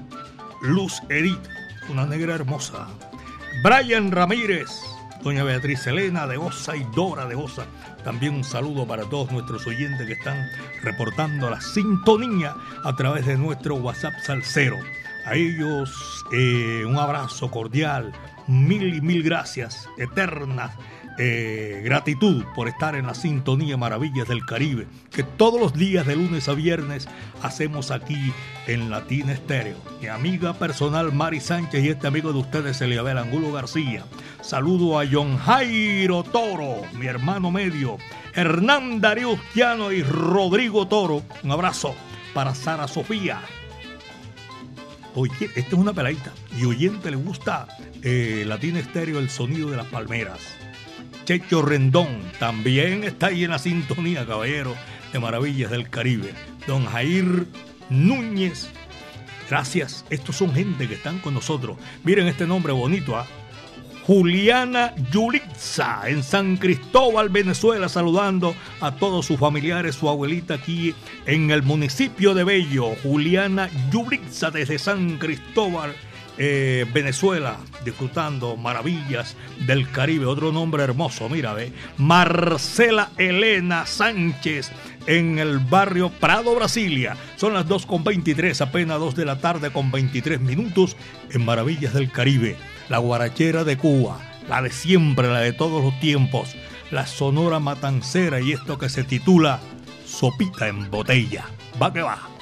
Luz 0.61 1.01
Edith, 1.09 1.47
una 1.89 2.05
negra 2.05 2.35
hermosa, 2.35 2.87
Brian 3.63 4.11
Ramírez, 4.11 4.69
doña 5.23 5.43
Beatriz 5.43 5.85
Elena 5.87 6.27
de 6.27 6.37
Osa 6.37 6.75
y 6.75 6.83
Dora 6.95 7.25
de 7.25 7.35
Osa. 7.35 7.65
También 8.03 8.35
un 8.35 8.43
saludo 8.43 8.87
para 8.87 9.03
todos 9.03 9.31
nuestros 9.31 9.67
oyentes 9.67 10.07
que 10.07 10.13
están 10.13 10.47
reportando 10.81 11.49
la 11.49 11.59
sintonía 11.59 12.55
a 12.83 12.95
través 12.95 13.25
de 13.25 13.37
nuestro 13.37 13.75
WhatsApp 13.75 14.13
Salcero. 14.23 14.77
A 15.25 15.35
ellos 15.35 15.91
eh, 16.31 16.83
un 16.85 16.97
abrazo 16.97 17.51
cordial, 17.51 18.13
mil 18.47 18.93
y 18.95 19.01
mil 19.01 19.21
gracias 19.21 19.87
eternas 19.97 20.71
eh, 21.21 21.81
gratitud 21.83 22.45
por 22.55 22.69
estar 22.69 22.95
en 22.95 23.05
la 23.05 23.13
sintonía 23.13 23.75
Maravillas 23.75 24.25
del 24.29 24.45
Caribe, 24.45 24.87
que 25.11 25.23
todos 25.23 25.59
los 25.59 25.73
días 25.73 26.07
de 26.07 26.15
lunes 26.15 26.47
a 26.47 26.53
viernes 26.53 27.09
hacemos 27.43 27.91
aquí 27.91 28.31
en 28.67 28.89
Latina 28.89 29.33
Estéreo. 29.33 29.75
Mi 30.01 30.07
amiga 30.07 30.53
personal 30.53 31.11
Mari 31.11 31.41
Sánchez 31.41 31.83
y 31.83 31.89
este 31.89 32.07
amigo 32.07 32.31
de 32.31 32.39
ustedes, 32.39 32.79
Eliabel 32.79 33.17
Angulo 33.17 33.51
García. 33.51 34.05
Saludo 34.39 34.97
a 34.97 35.05
John 35.05 35.37
Jairo 35.37 36.23
Toro, 36.23 36.83
mi 36.93 37.07
hermano 37.07 37.51
medio, 37.51 37.97
Hernán 38.33 39.01
Darío 39.01 39.37
Llano 39.53 39.91
y 39.91 40.03
Rodrigo 40.03 40.87
Toro. 40.87 41.21
Un 41.43 41.51
abrazo 41.51 41.95
para 42.33 42.55
Sara 42.55 42.87
Sofía. 42.87 43.41
Oye, 45.15 45.49
esta 45.53 45.59
es 45.59 45.73
una 45.73 45.91
peladita. 45.91 46.31
Y 46.57 46.63
oyente 46.63 47.11
le 47.11 47.17
gusta 47.17 47.67
eh, 48.03 48.45
Latina 48.47 48.79
Estéreo, 48.79 49.19
el 49.19 49.29
sonido 49.29 49.69
de 49.69 49.75
las 49.75 49.87
palmeras. 49.87 50.39
Checho 51.29 51.61
Rendón 51.61 52.23
también 52.39 53.03
está 53.03 53.27
ahí 53.27 53.43
en 53.43 53.51
la 53.51 53.59
sintonía, 53.59 54.25
caballero, 54.25 54.75
de 55.13 55.19
Maravillas 55.19 55.69
del 55.69 55.87
Caribe. 55.87 56.33
Don 56.65 56.87
Jair 56.87 57.45
Núñez, 57.91 58.67
gracias. 59.47 60.05
Estos 60.09 60.37
son 60.37 60.51
gente 60.55 60.87
que 60.87 60.95
están 60.95 61.19
con 61.19 61.35
nosotros. 61.35 61.77
Miren 62.03 62.25
este 62.25 62.47
nombre 62.47 62.73
bonito, 62.73 63.15
¿ah? 63.15 63.27
Juliana 64.07 64.95
Yulitza 65.11 66.09
en 66.09 66.23
San 66.23 66.57
Cristóbal, 66.57 67.29
Venezuela, 67.29 67.89
saludando 67.89 68.55
a 68.81 68.95
todos 68.95 69.27
sus 69.27 69.39
familiares, 69.39 69.93
su 69.93 70.09
abuelita 70.09 70.55
aquí 70.55 70.95
en 71.27 71.51
el 71.51 71.61
municipio 71.61 72.33
de 72.33 72.43
Bello. 72.43 72.95
Juliana 73.03 73.69
Yulitza 73.91 74.49
desde 74.49 74.79
San 74.79 75.19
Cristóbal, 75.19 75.93
eh, 76.41 76.85
Venezuela, 76.93 77.57
disfrutando 77.83 78.55
maravillas 78.55 79.35
del 79.67 79.91
Caribe. 79.91 80.25
Otro 80.25 80.53
nombre 80.53 80.83
hermoso, 80.83 81.27
mira, 81.27 81.53
ve. 81.53 81.73
Marcela 81.97 83.11
Elena 83.17 83.85
Sánchez 83.85 84.71
en 85.05 85.37
el 85.37 85.59
barrio 85.59 86.09
Prado, 86.09 86.55
Brasilia. 86.55 87.17
Son 87.35 87.53
las 87.53 87.67
2.23, 87.67 88.61
apenas 88.61 88.99
2 88.99 89.15
de 89.15 89.25
la 89.25 89.39
tarde 89.39 89.69
con 89.71 89.91
23 89.91 90.39
minutos 90.39 90.95
en 91.29 91.43
Maravillas 91.43 91.93
del 91.93 92.09
Caribe. 92.09 92.55
La 92.87 92.99
guarachera 92.99 93.65
de 93.65 93.77
Cuba, 93.77 94.19
la 94.47 94.61
de 94.61 94.71
siempre, 94.71 95.27
la 95.27 95.41
de 95.41 95.51
todos 95.51 95.83
los 95.83 95.99
tiempos. 95.99 96.55
La 96.89 97.05
sonora 97.05 97.59
matancera 97.59 98.39
y 98.39 98.53
esto 98.53 98.79
que 98.79 98.87
se 98.87 99.03
titula 99.03 99.59
Sopita 100.05 100.69
en 100.69 100.89
botella. 100.89 101.45
Va 101.81 101.91
que 101.91 102.01
va. 102.01 102.38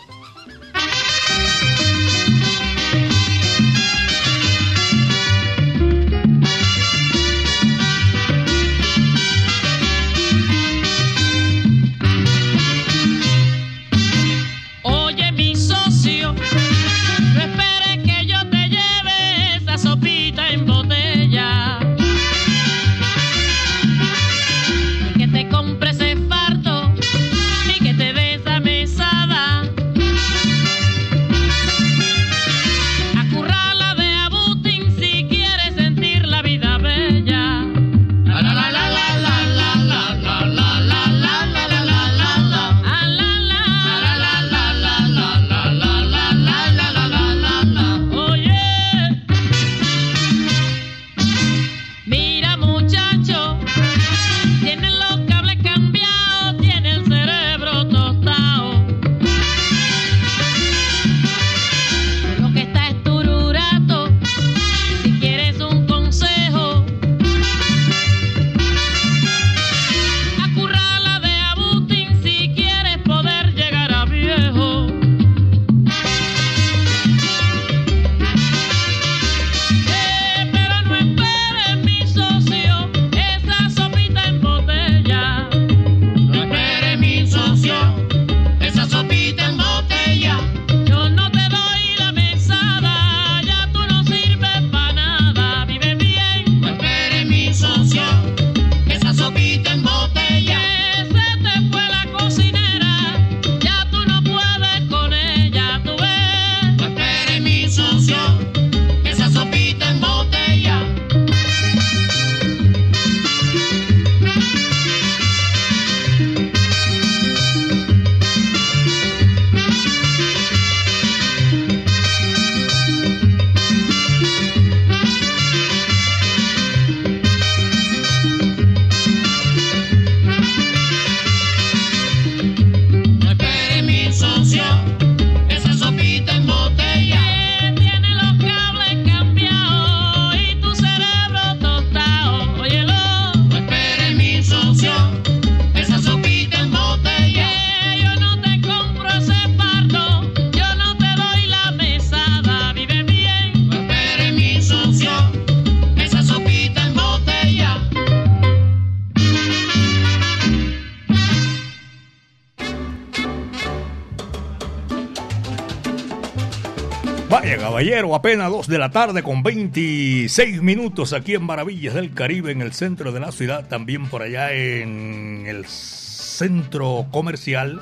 Apenas 168.17 168.49
2 168.49 168.67
de 168.67 168.79
la 168.79 168.89
tarde 168.89 169.21
con 169.21 169.43
26 169.43 170.63
minutos 170.63 171.13
aquí 171.13 171.35
en 171.35 171.43
Maravillas 171.43 171.93
del 171.93 172.15
Caribe, 172.15 172.51
en 172.51 172.63
el 172.63 172.73
centro 172.73 173.11
de 173.11 173.19
la 173.19 173.31
ciudad, 173.31 173.67
también 173.67 174.09
por 174.09 174.23
allá 174.23 174.53
en 174.53 175.45
el 175.45 175.67
centro 175.67 177.05
comercial. 177.11 177.79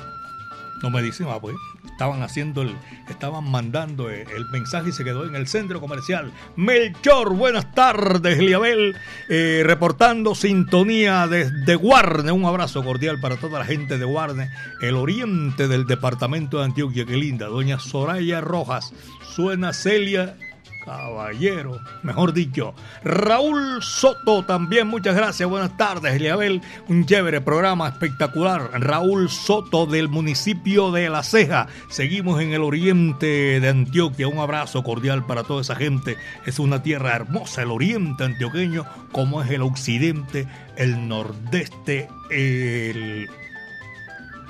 No 0.82 0.90
me 0.90 1.00
dicen, 1.00 1.26
ah, 1.30 1.40
pues, 1.40 1.56
estaban 1.90 2.22
haciendo 2.22 2.60
el, 2.60 2.76
estaban 3.08 3.50
mandando 3.50 4.10
el, 4.10 4.26
mensaje 4.52 4.90
y 4.90 4.92
se 4.92 5.04
quedó 5.04 5.26
en 5.26 5.34
el 5.36 5.46
centro 5.46 5.80
comercial. 5.80 6.30
Melchor, 6.54 7.34
buenas 7.34 7.74
tardes, 7.74 8.38
Liabel, 8.38 8.94
eh, 9.30 9.62
reportando 9.64 10.34
sintonía 10.34 11.26
desde 11.28 11.74
Guarne. 11.76 12.30
Un 12.30 12.44
abrazo 12.44 12.84
cordial 12.84 13.18
para 13.22 13.36
toda 13.36 13.58
la 13.60 13.64
gente 13.64 13.96
de 13.96 14.04
Guarne, 14.04 14.50
el 14.82 14.96
oriente 14.96 15.66
del 15.66 15.86
departamento 15.86 16.58
de 16.58 16.64
Antioquia, 16.64 17.06
qué 17.06 17.16
linda. 17.16 17.46
Doña 17.46 17.78
Soraya 17.78 18.42
Rojas, 18.42 18.92
suena 19.36 19.74
Celia 19.74 20.34
caballero, 20.82 21.80
mejor 22.02 22.32
dicho. 22.32 22.74
Raúl 23.04 23.82
Soto 23.82 24.44
también, 24.44 24.86
muchas 24.86 25.14
gracias, 25.14 25.46
buenas 25.46 25.76
tardes, 25.76 26.14
Eliabel. 26.14 26.62
Un 26.88 27.04
chévere 27.04 27.42
programa 27.42 27.88
espectacular. 27.88 28.70
Raúl 28.80 29.28
Soto 29.28 29.84
del 29.84 30.08
municipio 30.08 30.92
de 30.92 31.10
La 31.10 31.22
Ceja. 31.22 31.66
Seguimos 31.90 32.40
en 32.40 32.52
el 32.52 32.62
oriente 32.62 33.60
de 33.60 33.68
Antioquia. 33.68 34.28
Un 34.28 34.38
abrazo 34.38 34.84
cordial 34.84 35.26
para 35.26 35.42
toda 35.42 35.60
esa 35.60 35.74
gente. 35.74 36.16
Es 36.46 36.60
una 36.60 36.82
tierra 36.82 37.16
hermosa, 37.16 37.62
el 37.62 37.72
oriente 37.72 38.24
antioqueño, 38.24 38.86
como 39.10 39.42
es 39.42 39.50
el 39.50 39.62
occidente, 39.62 40.46
el 40.76 41.08
nordeste, 41.08 42.08
el 42.30 43.28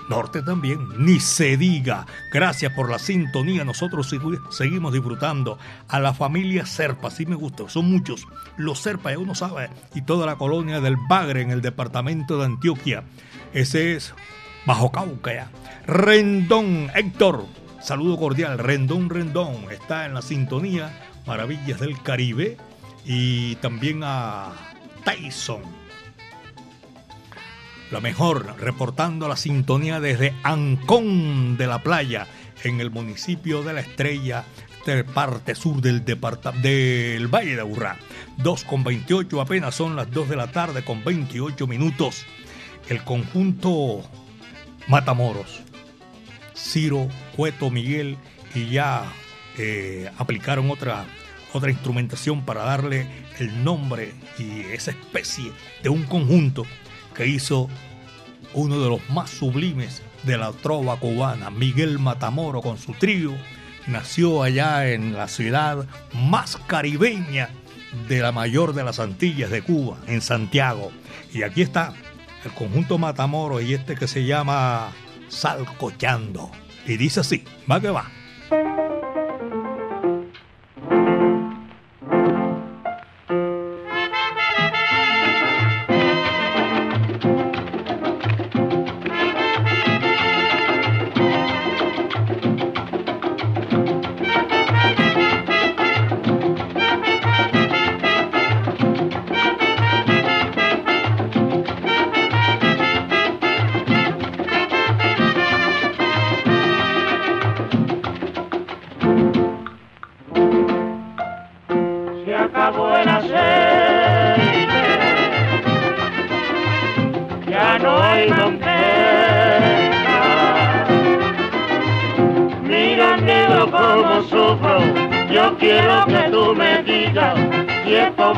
norte 0.09 0.42
también, 0.42 0.88
ni 0.99 1.21
se 1.21 1.57
diga. 1.57 2.07
Gracias 2.33 2.73
por 2.73 2.90
la 2.90 2.99
sintonía, 2.99 3.64
nosotros 3.64 4.12
seguimos 4.51 4.92
disfrutando. 4.92 5.59
A 5.88 6.01
la 6.01 6.14
familia 6.14 6.66
Serpa, 6.66 7.11
sí 7.11 7.27
me 7.27 7.37
gusta, 7.37 7.69
son 7.69 7.90
muchos. 7.90 8.27
Los 8.57 8.81
Serpa, 8.81 9.16
uno 9.19 9.35
sabe, 9.35 9.71
y 9.95 10.03
toda 10.03 10.27
la 10.27 10.37
colonia 10.37 10.81
del 10.81 10.97
Bagre 11.09 11.42
en 11.42 11.51
el 11.51 11.62
departamento 11.62 12.38
de 12.38 12.47
Antioquia. 12.47 13.05
Ese 13.53 13.97
es 13.97 14.14
Bajo 14.66 14.90
Cauca 14.90 15.33
ya. 15.33 15.51
Rendón, 15.87 16.90
Héctor, 16.95 17.47
saludo 17.81 18.16
cordial. 18.16 18.59
Rendón, 18.59 19.09
Rendón, 19.09 19.71
está 19.71 20.07
en 20.07 20.14
la 20.14 20.23
sintonía 20.23 20.90
Maravillas 21.27 21.81
del 21.81 22.01
Caribe. 22.03 22.57
Y 23.05 23.55
también 23.57 24.01
a 24.03 24.53
Tyson 25.05 25.86
la 27.90 28.01
mejor, 28.01 28.57
reportando 28.59 29.29
la 29.29 29.37
sintonía 29.37 30.01
desde 30.01 30.35
Ancón 30.42 31.57
de 31.57 31.66
la 31.66 31.83
Playa, 31.83 32.27
en 32.64 32.81
el 32.81 32.90
municipio 32.90 33.62
de 33.62 33.72
La 33.72 33.81
Estrella, 33.81 34.44
de 34.87 35.05
parte 35.05 35.55
sur 35.55 35.81
del, 35.81 36.05
del 36.05 36.16
Valle 36.16 37.55
de 37.55 37.61
Aburrá. 37.61 37.99
2 38.38 38.64
con 38.64 38.85
28, 38.85 39.40
apenas 39.40 39.75
son 39.75 39.96
las 39.96 40.11
2 40.11 40.29
de 40.29 40.37
la 40.37 40.53
tarde 40.53 40.85
con 40.85 41.05
28 41.05 41.66
minutos. 41.66 42.25
El 42.88 43.03
conjunto 43.03 44.05
Matamoros, 44.87 45.62
Ciro, 46.55 47.09
Cueto, 47.35 47.70
Miguel 47.70 48.16
y 48.55 48.68
ya 48.68 49.12
eh, 49.59 50.11
aplicaron 50.18 50.70
otra, 50.70 51.05
otra 51.53 51.70
instrumentación 51.70 52.44
para 52.44 52.62
darle 52.62 53.09
el 53.38 53.64
nombre 53.64 54.14
y 54.38 54.61
esa 54.72 54.92
especie 54.92 55.51
de 55.83 55.88
un 55.88 56.05
conjunto 56.05 56.64
que 57.16 57.26
hizo 57.26 57.68
uno 58.55 58.81
de 58.81 58.88
los 58.88 59.11
más 59.11 59.31
sublimes 59.31 60.02
de 60.22 60.37
la 60.37 60.52
trova 60.52 60.98
cubana, 60.98 61.50
Miguel 61.50 61.98
Matamoro 61.98 62.61
con 62.61 62.79
su 62.79 62.92
trío, 62.92 63.33
nació 63.87 64.42
allá 64.42 64.90
en 64.90 65.14
la 65.14 65.29
ciudad 65.29 65.87
más 66.12 66.57
caribeña 66.66 67.50
de 68.09 68.20
la 68.20 68.33
mayor 68.33 68.74
de 68.74 68.85
las 68.85 68.98
Antillas 68.98 69.50
de 69.50 69.62
Cuba, 69.62 69.98
en 70.07 70.20
Santiago. 70.20 70.90
Y 71.33 71.42
aquí 71.42 71.62
está 71.62 71.94
el 72.44 72.52
conjunto 72.52 72.98
Matamoro 72.98 73.61
y 73.61 73.74
este 73.74 73.94
que 73.94 74.09
se 74.09 74.24
llama 74.24 74.92
Salcochando. 75.29 76.50
Y 76.87 76.96
dice 76.96 77.20
así, 77.20 77.44
va 77.70 77.81
que 77.81 77.90
va. 77.90 78.11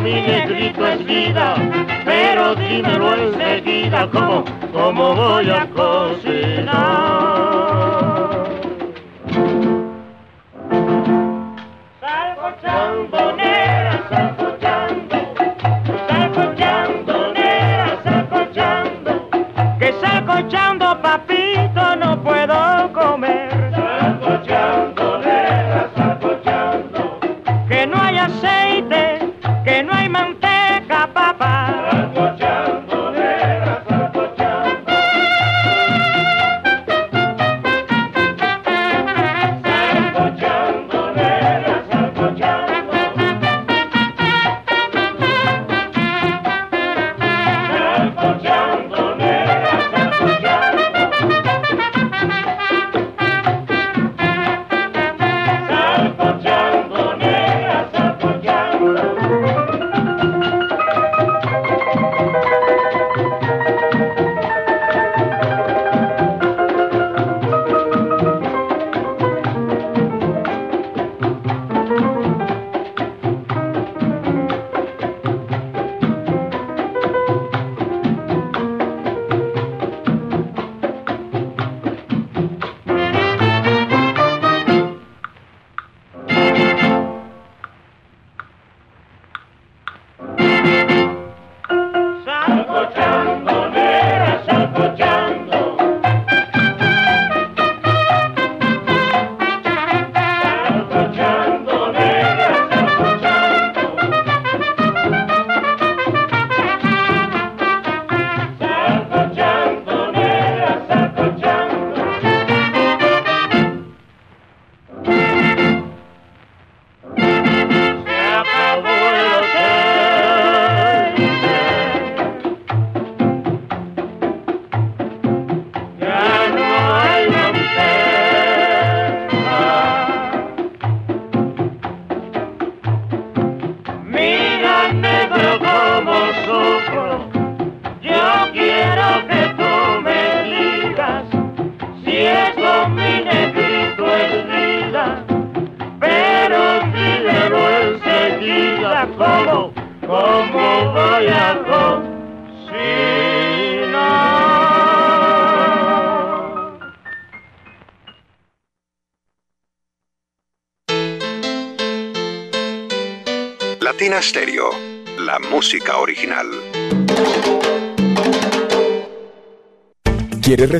mi 0.00 0.12
negrito 0.12 0.86
es 0.86 1.04
vida, 1.04 1.54
pero 2.04 2.54
dímelo 2.54 3.14
enseguida, 3.14 4.08
¿cómo, 4.10 4.44
cómo 4.72 5.14
voy 5.14 5.50
a 5.50 5.66
cocinar? 5.70 7.07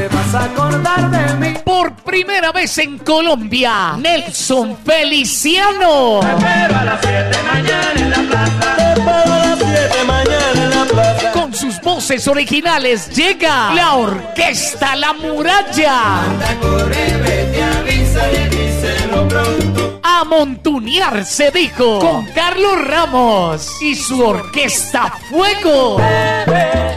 Te 0.00 0.08
vas 0.08 0.34
a 0.34 0.44
acordar 0.44 1.10
de 1.10 1.34
mí. 1.34 1.54
Por 1.62 1.94
primera 1.96 2.52
vez 2.52 2.78
en 2.78 2.96
Colombia, 3.00 3.98
Nelson 3.98 4.78
Feliciano. 4.82 6.20
Pero 6.20 6.78
a 6.78 6.84
las 6.84 7.00
7 7.02 7.38
mañana 7.44 7.92
en 7.96 8.10
la 8.10 8.16
plaza. 8.16 8.76
Te 8.76 8.92
espero 8.92 9.34
a 9.34 9.38
las 9.38 9.58
7 9.58 10.04
mañana 10.06 10.64
en 10.64 10.70
la 10.70 10.84
plaza. 10.86 11.32
Con 11.32 11.52
sus 11.54 11.78
voces 11.82 12.26
originales 12.28 13.14
llega 13.14 13.74
la 13.74 13.96
Orquesta 13.96 14.96
La 14.96 15.12
Muralla. 15.12 16.22
Corre, 16.62 17.18
vete, 17.18 17.62
avísale, 17.62 18.48
díselo 18.48 19.28
pronto. 19.28 20.00
A 20.02 20.24
montunear 20.24 21.26
se 21.26 21.50
dijo 21.50 21.98
con 21.98 22.24
Carlos 22.28 22.86
Ramos 22.86 23.82
y 23.82 23.94
su 23.94 24.24
Orquesta 24.24 25.12
Fuego. 25.28 25.98
Bebé, 25.98 26.96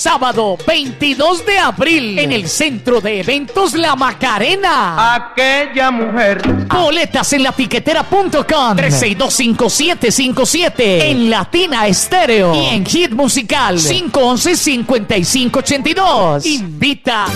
Sábado 0.00 0.56
22 0.66 1.44
de 1.44 1.58
abril 1.58 2.18
en 2.18 2.32
el 2.32 2.48
Centro 2.48 3.02
de 3.02 3.20
Eventos 3.20 3.74
La 3.74 3.94
Macarena. 3.94 5.14
Aquella 5.14 5.90
mujer. 5.90 6.40
Boletas 6.68 7.30
en 7.34 7.42
latiquetera.com 7.42 8.78
3625757 8.78 10.72
en 10.78 11.28
Latina 11.28 11.86
Estéreo 11.86 12.54
y 12.54 12.68
en 12.68 12.86
Hit 12.86 13.10
Musical 13.10 13.76
511-5582. 13.76 16.46
Invita. 16.46 17.26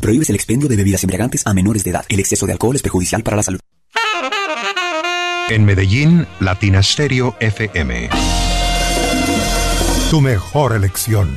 Prohíbes 0.00 0.30
el 0.30 0.36
expendio 0.36 0.68
de 0.68 0.76
bebidas 0.76 1.02
embriagantes 1.02 1.44
a 1.44 1.52
menores 1.52 1.82
de 1.82 1.90
edad. 1.90 2.04
El 2.08 2.20
exceso 2.20 2.46
de 2.46 2.52
alcohol 2.52 2.76
es 2.76 2.82
perjudicial 2.82 3.24
para 3.24 3.36
la 3.36 3.42
salud. 3.42 3.58
En 5.50 5.66
Medellín, 5.66 6.26
Latina 6.40 6.82
Stereo 6.82 7.36
FM. 7.38 8.08
Tu 10.10 10.20
mejor 10.22 10.74
elección. 10.74 11.34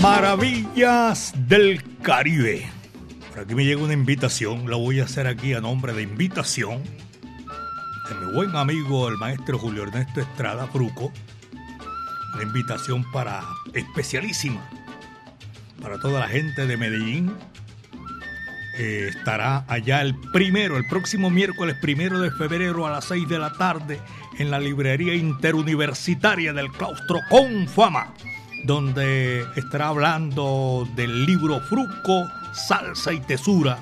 Maravillas 0.00 1.32
del 1.48 1.82
Caribe. 2.02 2.70
Por 3.30 3.40
aquí 3.40 3.56
me 3.56 3.64
llega 3.64 3.82
una 3.82 3.94
invitación, 3.94 4.70
la 4.70 4.76
voy 4.76 5.00
a 5.00 5.04
hacer 5.04 5.26
aquí 5.26 5.54
a 5.54 5.60
nombre 5.60 5.92
de 5.92 6.02
invitación 6.02 6.84
de 8.08 8.14
mi 8.14 8.32
buen 8.32 8.54
amigo 8.54 9.08
el 9.08 9.16
maestro 9.16 9.58
Julio 9.58 9.84
Ernesto 9.84 10.20
Estrada 10.20 10.66
Fruco. 10.68 11.10
Una 12.34 12.42
invitación 12.42 13.04
para 13.12 13.42
especialísima 13.72 14.60
para 15.80 15.98
toda 15.98 16.20
la 16.20 16.28
gente 16.28 16.66
de 16.66 16.76
Medellín. 16.76 17.34
Eh, 18.78 19.10
estará 19.10 19.64
allá 19.68 20.00
el 20.00 20.16
primero, 20.32 20.76
el 20.76 20.86
próximo 20.88 21.30
miércoles 21.30 21.76
primero 21.80 22.18
de 22.20 22.30
febrero 22.32 22.86
a 22.86 22.90
las 22.90 23.04
6 23.04 23.28
de 23.28 23.38
la 23.38 23.52
tarde 23.52 24.00
en 24.38 24.50
la 24.50 24.58
librería 24.58 25.14
interuniversitaria 25.14 26.52
del 26.52 26.72
claustro 26.72 27.20
con 27.28 27.68
fama 27.68 28.12
donde 28.64 29.46
estará 29.56 29.88
hablando 29.88 30.88
del 30.96 31.26
libro 31.26 31.60
Fruco, 31.60 32.26
Salsa 32.52 33.12
y 33.12 33.20
Tesura 33.20 33.78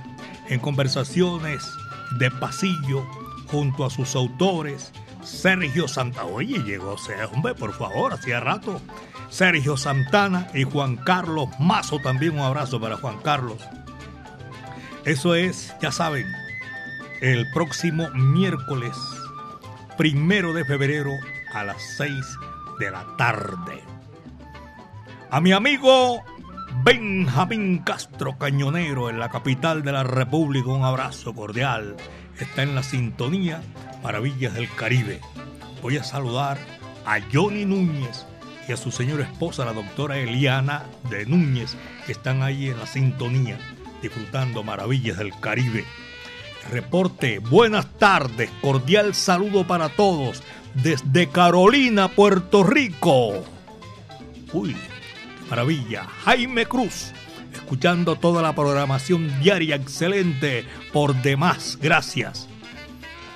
en 0.49 0.59
conversaciones 0.59 1.65
de 2.19 2.31
pasillo 2.33 3.07
junto 3.47 3.85
a 3.85 3.91
sus 3.91 4.17
autores 4.17 4.93
Sergio 5.23 5.89
Santa. 5.89 6.25
Oye, 6.25 6.59
llegó 6.63 6.95
ese 6.95 7.25
hombre, 7.25 7.55
por 7.55 7.73
favor, 7.73 8.13
hacía 8.13 8.41
rato. 8.41 8.81
Sergio 9.31 9.77
Santana 9.77 10.49
y 10.55 10.65
Juan 10.65 10.97
Carlos 10.97 11.49
Mazo 11.59 11.99
también. 11.99 12.35
Un 12.35 12.41
abrazo 12.41 12.81
para 12.81 12.97
Juan 12.97 13.19
Carlos. 13.23 13.59
Eso 15.05 15.35
es, 15.35 15.75
ya 15.81 15.91
saben, 15.91 16.27
el 17.21 17.51
próximo 17.53 18.09
miércoles 18.11 18.97
primero 19.97 20.53
de 20.53 20.65
febrero 20.65 21.11
a 21.55 21.65
las 21.65 21.83
6 21.97 22.13
de 22.79 22.91
la 22.91 23.07
tarde. 23.17 23.83
A 25.31 25.41
mi 25.41 25.53
amigo 25.53 26.23
Benjamín 26.85 27.79
Castro 27.79 28.37
Cañonero 28.39 29.09
en 29.09 29.19
la 29.19 29.29
capital 29.29 29.83
de 29.83 29.93
la 29.93 30.03
República, 30.03 30.71
un 30.71 30.85
abrazo 30.85 31.33
cordial. 31.35 31.97
Está 32.39 32.63
en 32.63 32.75
la 32.75 32.83
sintonía 32.83 33.63
Maravillas 34.03 34.55
del 34.55 34.69
Caribe. 34.75 35.21
Voy 35.81 35.97
a 35.97 36.05
saludar 36.05 36.59
a 37.07 37.19
Johnny 37.33 37.65
Núñez 37.65 38.27
y 38.69 38.73
a 38.73 38.77
su 38.77 38.91
señora 38.91 39.25
esposa, 39.25 39.65
la 39.65 39.73
doctora 39.73 40.19
Eliana 40.19 40.87
de 41.11 41.27
Núñez, 41.27 41.77
que 42.07 42.13
están 42.13 42.43
ahí 42.43 42.69
en 42.69 42.79
la 42.79 42.87
sintonía 42.87 43.59
disfrutando 44.03 44.63
Maravillas 44.63 45.19
del 45.19 45.33
Caribe. 45.41 45.85
Reporte, 46.71 47.39
buenas 47.39 47.87
tardes, 47.99 48.51
cordial 48.61 49.15
saludo 49.15 49.67
para 49.67 49.89
todos 49.89 50.43
desde 50.75 51.29
Carolina, 51.29 52.09
Puerto 52.09 52.65
Rico. 52.65 53.45
Uy, 54.53 54.77
maravilla. 55.49 56.05
Jaime 56.25 56.67
Cruz, 56.67 57.13
escuchando 57.73 58.17
toda 58.17 58.43
la 58.43 58.55
programación 58.55 59.41
diaria 59.41 59.77
excelente 59.77 60.67
por 60.93 61.15
demás. 61.23 61.79
Gracias. 61.81 62.47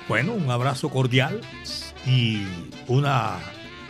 Bueno, 0.07 0.33
un 0.33 0.51
abrazo 0.51 0.89
cordial 0.89 1.41
y 2.05 2.43
una 2.85 3.39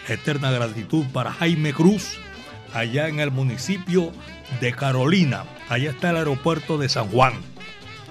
eterna 0.07 0.49
gratitud 0.49 1.05
para 1.11 1.33
Jaime 1.33 1.73
Cruz, 1.73 2.17
allá 2.73 3.09
en 3.09 3.19
el 3.19 3.29
municipio 3.29 4.13
de 4.61 4.71
Carolina. 4.71 5.43
Allá 5.67 5.89
está 5.89 6.11
el 6.11 6.15
aeropuerto 6.15 6.77
de 6.77 6.87
San 6.87 7.09
Juan. 7.09 7.33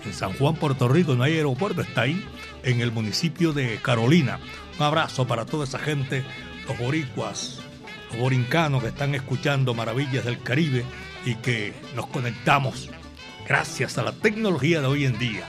En 0.05 0.13
San 0.13 0.35
Juan, 0.35 0.57
Puerto 0.57 0.89
Rico, 0.89 1.15
no 1.15 1.23
hay 1.23 1.37
aeropuerto, 1.37 1.81
está 1.81 2.03
ahí 2.03 2.23
en 2.65 2.83
el 2.83 2.93
municipio 2.93 3.55
de 3.55 3.79
Carolina. 3.81 4.41
Un 4.79 4.85
abrazo 4.85 5.27
para 5.27 5.47
toda 5.47 5.65
esa 5.65 5.79
gente, 5.79 6.23
los 6.69 6.79
boricuas, 6.79 7.61
los 8.11 8.21
borincanos 8.21 8.83
que 8.83 8.89
están 8.91 9.15
escuchando 9.15 9.73
Maravillas 9.73 10.27
del 10.27 10.43
Caribe 10.43 10.85
y 11.27 11.35
que 11.35 11.75
nos 11.95 12.07
conectamos 12.07 12.89
gracias 13.47 13.99
a 13.99 14.03
la 14.03 14.13
tecnología 14.13 14.81
de 14.81 14.87
hoy 14.87 15.05
en 15.05 15.19
día. 15.19 15.45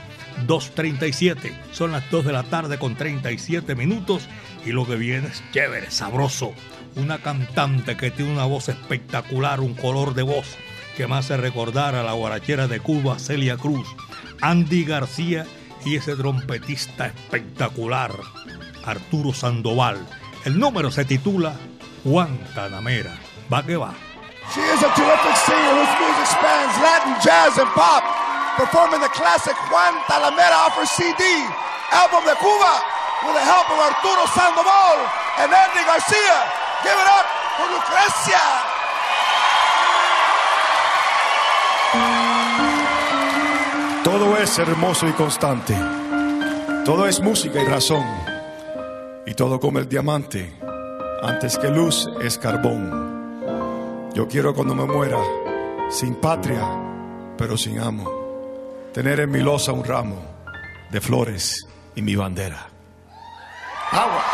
2.37, 0.46 1.52
son 1.72 1.92
las 1.92 2.10
2 2.10 2.26
de 2.26 2.32
la 2.32 2.42
tarde 2.42 2.78
con 2.78 2.96
37 2.96 3.74
minutos 3.74 4.28
y 4.66 4.70
lo 4.70 4.86
que 4.86 4.96
viene 4.96 5.28
es 5.28 5.42
chévere, 5.52 5.90
sabroso. 5.90 6.52
Una 6.96 7.18
cantante 7.18 7.96
que 7.96 8.10
tiene 8.10 8.32
una 8.32 8.44
voz 8.44 8.68
espectacular, 8.68 9.60
un 9.60 9.74
color 9.74 10.14
de 10.14 10.22
voz 10.22 10.56
que 10.96 11.06
me 11.06 11.16
hace 11.16 11.36
recordar 11.36 11.94
a 11.94 12.02
la 12.02 12.12
guarachera 12.12 12.66
de 12.66 12.80
Cuba, 12.80 13.18
Celia 13.18 13.56
Cruz, 13.56 13.86
Andy 14.40 14.84
García 14.84 15.46
y 15.84 15.96
ese 15.96 16.16
trompetista 16.16 17.06
espectacular, 17.06 18.12
Arturo 18.84 19.32
Sandoval. 19.32 19.98
El 20.44 20.58
número 20.58 20.90
se 20.90 21.04
titula 21.04 21.54
Guantanamera. 22.04 23.16
Va 23.52 23.64
que 23.64 23.76
va. 23.76 24.07
She 24.54 24.64
is 24.64 24.80
a 24.80 24.88
terrific 24.96 25.36
singer 25.44 25.72
whose 25.76 25.94
music 26.00 26.28
spans 26.32 26.72
Latin, 26.80 27.14
jazz, 27.20 27.60
and 27.60 27.68
pop, 27.76 28.00
performing 28.56 29.04
the 29.04 29.12
classic 29.12 29.52
Juan 29.68 29.92
Talamera 30.08 30.64
off 30.64 30.72
her 30.72 30.88
CD, 30.88 31.20
album 31.92 32.24
de 32.24 32.32
Cuba, 32.40 32.74
with 33.28 33.36
the 33.36 33.44
help 33.44 33.68
of 33.68 33.76
Arturo 33.76 34.24
Sandoval 34.32 34.96
and 35.44 35.52
Andy 35.52 35.84
Garcia. 35.84 36.38
Give 36.80 36.96
it 36.96 37.08
up 37.12 37.26
for 37.60 37.68
Lucrecia. 37.76 38.44
Todo 44.02 44.36
es 44.38 44.58
hermoso 44.58 45.06
y 45.06 45.12
constante. 45.12 45.76
Todo 46.86 47.06
es 47.06 47.20
música 47.20 47.60
y 47.60 47.66
razón. 47.66 48.06
Y 49.26 49.34
todo 49.34 49.60
como 49.60 49.78
el 49.78 49.88
diamante. 49.88 50.50
Antes 51.22 51.58
que 51.58 51.68
luz 51.68 52.08
es 52.22 52.38
carbón. 52.38 53.07
Yo 54.18 54.26
quiero 54.26 54.52
cuando 54.52 54.74
me 54.74 54.84
muera, 54.84 55.16
sin 55.90 56.16
patria, 56.16 56.68
pero 57.36 57.56
sin 57.56 57.78
amo, 57.78 58.90
tener 58.92 59.20
en 59.20 59.30
mi 59.30 59.38
losa 59.38 59.70
un 59.70 59.84
ramo 59.84 60.16
de 60.90 61.00
flores 61.00 61.64
y 61.94 62.02
mi 62.02 62.16
bandera. 62.16 62.66
Agua. 63.92 64.24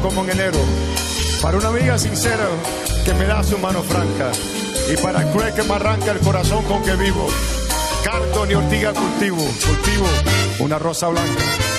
Como 0.00 0.24
en 0.24 0.30
enero. 0.30 0.58
Para 1.42 1.58
una 1.58 1.68
amiga 1.68 1.98
sincera 1.98 2.46
que 3.04 3.14
me 3.14 3.24
da 3.24 3.42
su 3.42 3.58
mano 3.58 3.82
franca. 3.82 4.32
Y 4.92 4.96
para 5.02 5.30
cruel 5.30 5.52
que 5.54 5.62
me 5.62 5.74
arranca 5.74 6.12
el 6.12 6.18
corazón 6.20 6.64
con 6.64 6.82
que 6.82 6.94
vivo. 6.96 7.28
Cardo 8.04 8.46
ni 8.46 8.54
ortiga 8.54 8.92
cultivo. 8.92 9.38
Cultivo 9.38 10.06
una 10.60 10.78
rosa 10.78 11.08
blanca. 11.08 11.69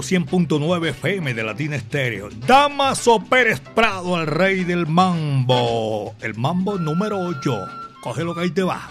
Los 0.00 0.10
100.9 0.10 0.88
FM 0.88 1.34
de 1.34 1.42
Latina 1.42 1.76
Estéreo. 1.76 2.30
Damaso 2.46 3.20
Pérez 3.20 3.60
Prado, 3.60 4.18
el 4.18 4.26
rey 4.26 4.64
del 4.64 4.86
mambo. 4.86 6.14
El 6.22 6.34
mambo 6.36 6.78
número 6.78 7.18
8. 7.18 7.66
Coge 8.02 8.24
lo 8.24 8.34
que 8.34 8.40
ahí 8.40 8.50
te 8.50 8.62
va. 8.62 8.88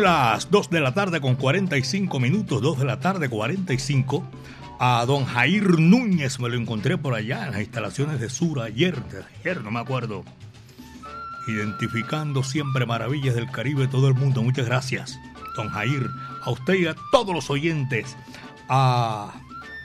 Las 0.00 0.50
2 0.50 0.70
de 0.70 0.80
la 0.80 0.94
tarde 0.94 1.20
con 1.20 1.34
45 1.34 2.20
minutos, 2.20 2.62
2 2.62 2.78
de 2.78 2.84
la 2.86 3.00
tarde 3.00 3.28
45. 3.28 4.24
A 4.78 5.04
don 5.06 5.26
Jair 5.26 5.78
Núñez 5.78 6.40
me 6.40 6.48
lo 6.48 6.56
encontré 6.56 6.96
por 6.96 7.12
allá 7.12 7.44
en 7.44 7.50
las 7.52 7.60
instalaciones 7.60 8.18
de 8.18 8.30
Sura 8.30 8.64
ayer, 8.64 8.96
ayer 9.40 9.62
no 9.62 9.70
me 9.70 9.78
acuerdo. 9.78 10.24
Identificando 11.46 12.42
siempre 12.42 12.86
maravillas 12.86 13.34
del 13.34 13.50
Caribe 13.50 13.88
todo 13.88 14.08
el 14.08 14.14
mundo. 14.14 14.42
Muchas 14.42 14.64
gracias, 14.64 15.20
don 15.54 15.68
Jair. 15.68 16.08
A 16.44 16.50
usted 16.50 16.74
y 16.74 16.86
a 16.86 16.96
todos 17.12 17.34
los 17.34 17.50
oyentes. 17.50 18.16
A, 18.70 19.34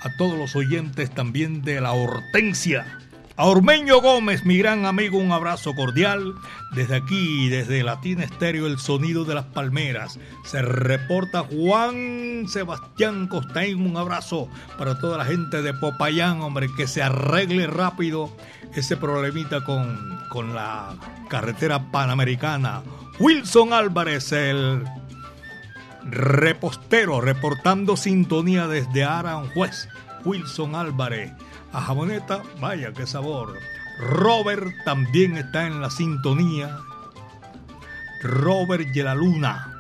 a 0.02 0.18
todos 0.18 0.38
los 0.38 0.56
oyentes 0.56 1.14
también 1.14 1.62
de 1.62 1.82
la 1.82 1.92
Hortensia 1.92 3.00
a 3.38 3.48
Ormeño 3.48 4.00
Gómez, 4.00 4.46
mi 4.46 4.58
gran 4.58 4.86
amigo, 4.86 5.18
un 5.18 5.34
abrazo 5.34 5.76
cordial. 5.76 6.36
Desde 6.72 6.96
aquí, 6.96 7.48
desde 7.50 7.84
Latina 7.84 8.24
Estéreo, 8.24 8.68
el 8.68 8.80
sonido 8.80 9.24
de 9.24 9.36
las 9.36 9.46
palmeras. 9.46 10.20
Se 10.44 10.62
reporta 10.62 11.44
Juan 11.44 12.46
Sebastián 12.48 13.28
Costaín. 13.28 13.86
Un 13.86 13.98
abrazo 13.98 14.50
para 14.78 15.00
toda 15.00 15.18
la 15.18 15.26
gente 15.26 15.62
de 15.62 15.74
Popayán, 15.74 16.42
hombre, 16.42 16.68
que 16.76 16.88
se 16.88 17.02
arregle 17.02 17.68
rápido 17.68 18.36
ese 18.74 18.98
problemita 18.98 19.64
con, 19.64 20.20
con 20.30 20.54
la 20.54 20.96
carretera 21.30 21.92
panamericana. 21.92 22.82
Wilson 23.20 23.72
Álvarez, 23.72 24.34
el 24.34 24.84
repostero, 26.04 27.22
reportando 27.22 27.96
sintonía 27.96 28.68
desde 28.68 29.06
Aranjuez. 29.06 29.88
Wilson 30.26 30.76
Álvarez 30.76 31.32
a 31.76 31.82
jamoneta, 31.82 32.42
vaya 32.62 32.94
qué 32.94 33.06
sabor. 33.06 33.54
Robert 34.00 34.74
también 34.84 35.38
está 35.38 35.66
en 35.68 35.82
la 35.82 35.90
sintonía. 35.90 36.80
Robert 38.22 38.96
Luna 39.16 39.72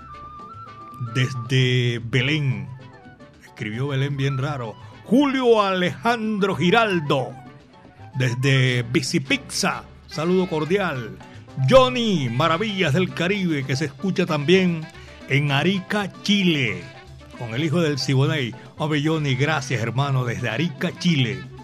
desde 1.13 1.99
Belén. 2.03 2.67
Escribió 3.43 3.89
Belén 3.89 4.17
bien 4.17 4.37
raro. 4.37 4.75
Julio 5.05 5.61
Alejandro 5.61 6.55
Giraldo, 6.55 7.33
desde 8.15 8.83
Bicipizza. 8.83 9.83
Saludo 10.07 10.47
cordial. 10.47 11.17
Johnny, 11.69 12.29
Maravillas 12.29 12.93
del 12.93 13.13
Caribe, 13.13 13.65
que 13.65 13.75
se 13.75 13.85
escucha 13.85 14.25
también 14.25 14.85
en 15.29 15.51
Arica, 15.51 16.11
Chile, 16.23 16.83
con 17.37 17.53
el 17.53 17.63
hijo 17.63 17.81
del 17.81 17.97
Siboney. 17.99 18.53
Hombre, 18.77 19.01
Johnny, 19.03 19.35
gracias 19.35 19.81
hermano, 19.81 20.25
desde 20.25 20.49
Arica, 20.49 20.91
Chile. 20.99 21.54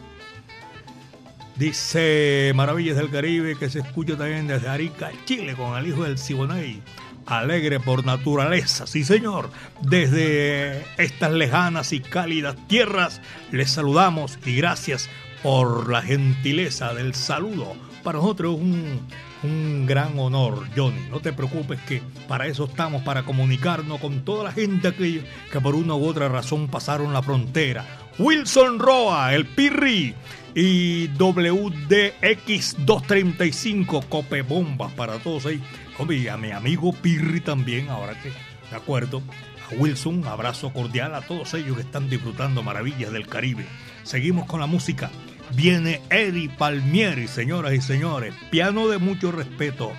Dice 1.61 2.53
Maravillas 2.55 2.97
del 2.97 3.11
Caribe 3.11 3.55
que 3.55 3.69
se 3.69 3.81
escucha 3.81 4.17
también 4.17 4.47
desde 4.47 4.67
Arica, 4.67 5.11
Chile, 5.25 5.53
con 5.53 5.77
el 5.77 5.85
hijo 5.85 6.05
del 6.05 6.17
Siboney. 6.17 6.81
alegre 7.27 7.79
por 7.79 8.03
naturaleza, 8.03 8.87
sí 8.87 9.03
señor. 9.03 9.51
Desde 9.79 10.83
estas 10.97 11.31
lejanas 11.31 11.93
y 11.93 11.99
cálidas 11.99 12.55
tierras 12.67 13.21
les 13.51 13.69
saludamos 13.69 14.39
y 14.43 14.55
gracias 14.55 15.07
por 15.43 15.87
la 15.87 16.01
gentileza 16.01 16.95
del 16.95 17.13
saludo. 17.13 17.75
Para 18.01 18.17
nosotros 18.17 18.55
es 18.55 18.59
un, 18.59 18.99
un 19.43 19.85
gran 19.85 20.17
honor, 20.17 20.65
Johnny. 20.75 21.09
No 21.11 21.19
te 21.19 21.31
preocupes 21.31 21.79
que 21.81 22.01
para 22.27 22.47
eso 22.47 22.65
estamos, 22.65 23.03
para 23.03 23.21
comunicarnos 23.21 23.99
con 23.99 24.25
toda 24.25 24.45
la 24.45 24.51
gente 24.51 24.95
que, 24.95 25.23
que 25.51 25.61
por 25.61 25.75
una 25.75 25.93
u 25.93 26.07
otra 26.07 26.27
razón 26.27 26.69
pasaron 26.69 27.13
la 27.13 27.21
frontera. 27.21 27.85
Wilson 28.17 28.79
Roa, 28.79 29.35
el 29.35 29.45
Pirri 29.45 30.15
y 30.55 31.09
WDX235, 31.09 34.07
Cope 34.07 34.41
Bombas 34.41 34.93
para 34.93 35.19
todos 35.19 35.45
ahí. 35.45 35.61
Y 36.09 36.27
a 36.27 36.37
mi 36.37 36.49
amigo 36.51 36.93
Pirri 36.93 37.41
también, 37.41 37.89
ahora 37.89 38.19
que 38.21 38.31
de 38.71 38.75
acuerdo. 38.75 39.21
A 39.69 39.75
Wilson, 39.75 40.25
abrazo 40.25 40.73
cordial 40.73 41.13
a 41.13 41.21
todos 41.21 41.53
ellos 41.53 41.75
que 41.75 41.83
están 41.83 42.09
disfrutando 42.09 42.63
maravillas 42.63 43.11
del 43.11 43.27
Caribe. 43.27 43.67
Seguimos 44.03 44.47
con 44.47 44.59
la 44.59 44.65
música. 44.65 45.11
Viene 45.53 46.01
Eddie 46.09 46.49
Palmieri, 46.49 47.27
señoras 47.27 47.73
y 47.73 47.81
señores. 47.81 48.33
Piano 48.49 48.87
de 48.87 48.97
mucho 48.97 49.31
respeto. 49.31 49.91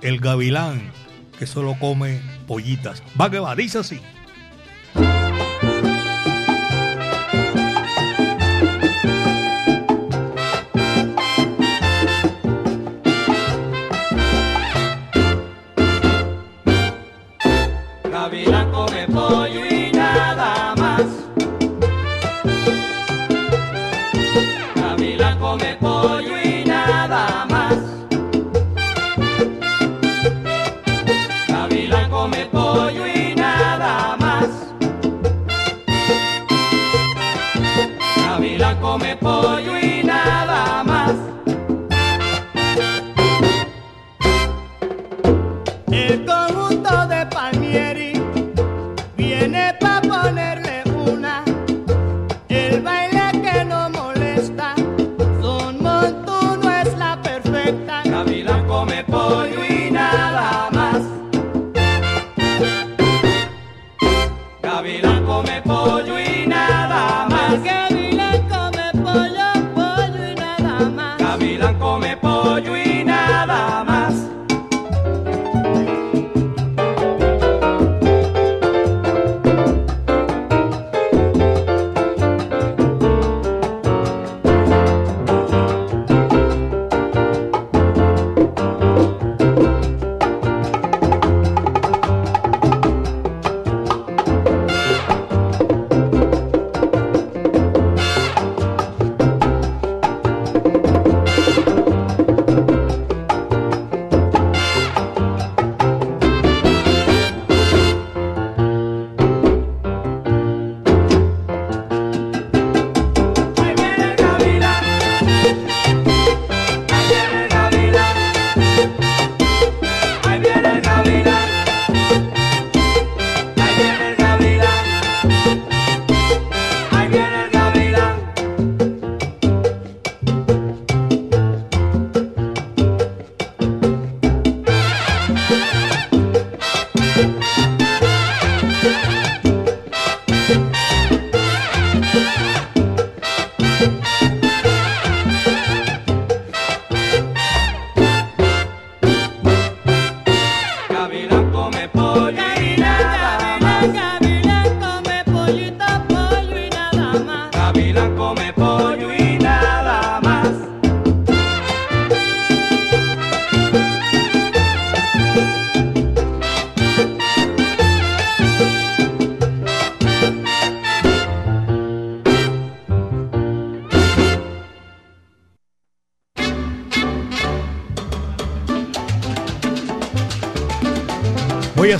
El 0.00 0.20
gavilán 0.20 0.92
que 1.38 1.46
solo 1.46 1.76
come 1.78 2.20
pollitas. 2.46 3.02
Va 3.20 3.30
que 3.30 3.38
va, 3.38 3.56
dice 3.56 3.78
así. 3.78 4.00
Come 25.56 25.78
oh, 25.80 25.97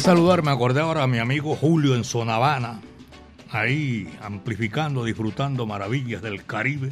saludar, 0.09 0.43
me 0.43 0.51
acordé 0.51 0.81
ahora 0.81 1.03
a 1.03 1.07
mi 1.07 1.19
amigo 1.19 1.55
Julio 1.55 1.95
en 1.95 2.03
Sonavana, 2.03 2.81
ahí 3.51 4.09
amplificando, 4.23 5.05
disfrutando 5.05 5.67
maravillas 5.67 6.23
del 6.23 6.47
Caribe. 6.47 6.91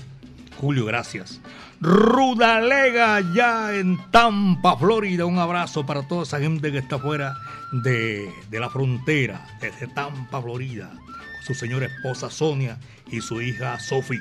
Julio, 0.61 0.85
gracias. 0.85 1.41
Rudalega 1.81 3.23
ya 3.35 3.75
en 3.75 3.97
Tampa, 4.11 4.77
Florida. 4.77 5.25
Un 5.25 5.39
abrazo 5.39 5.87
para 5.87 6.07
toda 6.07 6.25
esa 6.25 6.41
gente 6.41 6.71
que 6.71 6.77
está 6.77 6.99
fuera 6.99 7.35
de, 7.73 8.31
de 8.51 8.61
la 8.61 8.69
frontera, 8.69 9.47
desde 9.63 9.87
Tampa, 9.87 10.43
Florida, 10.43 10.91
con 10.91 11.43
su 11.43 11.55
señora 11.55 11.87
esposa 11.87 12.29
Sonia 12.29 12.77
y 13.11 13.23
su 13.23 13.41
hija 13.41 13.81
Sophie. 13.81 14.21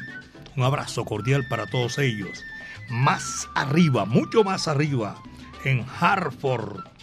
Un 0.55 0.63
abrazo 0.63 1.03
cordial 1.03 1.45
para 1.49 1.65
todos 1.65 1.97
ellos. 1.97 2.45
Más 2.89 3.49
arriba, 3.55 4.05
mucho 4.05 4.45
más 4.45 4.69
arriba, 4.69 5.21
en 5.65 5.85
Hartford, 5.99 6.94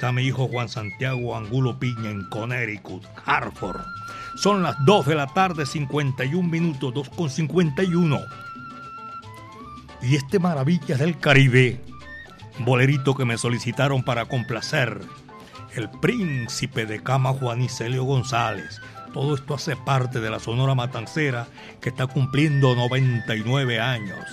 Está 0.00 0.12
mi 0.12 0.22
hijo 0.22 0.48
Juan 0.48 0.70
Santiago 0.70 1.36
Angulo 1.36 1.78
Piña 1.78 2.08
en 2.08 2.24
Connecticut, 2.30 3.04
Hartford. 3.26 3.82
Son 4.34 4.62
las 4.62 4.74
2 4.86 5.04
de 5.04 5.14
la 5.14 5.26
tarde, 5.26 5.66
51 5.66 6.48
minutos, 6.48 6.94
2 6.94 7.10
con 7.10 7.28
51. 7.28 8.18
Y 10.00 10.16
este 10.16 10.38
Maravillas 10.38 10.98
del 10.98 11.18
Caribe, 11.18 11.82
bolerito 12.60 13.14
que 13.14 13.26
me 13.26 13.36
solicitaron 13.36 14.02
para 14.02 14.24
complacer, 14.24 15.02
el 15.74 15.90
príncipe 15.90 16.86
de 16.86 17.02
cama 17.02 17.34
Juan 17.34 17.60
Iselio 17.60 18.04
González. 18.04 18.80
Todo 19.12 19.34
esto 19.34 19.52
hace 19.52 19.76
parte 19.76 20.18
de 20.18 20.30
la 20.30 20.40
Sonora 20.40 20.74
Matancera 20.74 21.46
que 21.82 21.90
está 21.90 22.06
cumpliendo 22.06 22.74
99 22.74 23.78
años. 23.80 24.24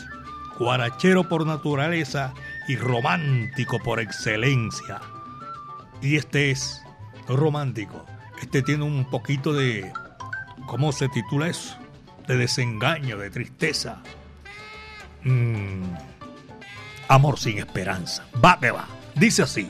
Guarachero 0.58 1.28
por 1.28 1.46
naturaleza 1.46 2.34
y 2.70 2.78
romántico 2.78 3.80
por 3.80 4.00
excelencia. 4.00 5.02
Y 6.02 6.16
este 6.16 6.52
es 6.52 6.82
romántico. 7.28 8.06
Este 8.42 8.62
tiene 8.62 8.84
un 8.84 9.10
poquito 9.10 9.54
de... 9.54 9.92
¿Cómo 10.68 10.92
se 10.92 11.08
titula 11.10 11.48
eso? 11.48 11.78
De 12.28 12.38
desengaño, 12.38 13.18
de 13.18 13.30
tristeza. 13.30 14.02
Mm. 15.24 15.84
Amor 17.08 17.40
sin 17.40 17.58
esperanza. 17.58 18.26
Va 18.44 18.60
que 18.60 18.72
va. 18.72 18.88
Dice 19.16 19.44
así. 19.44 19.70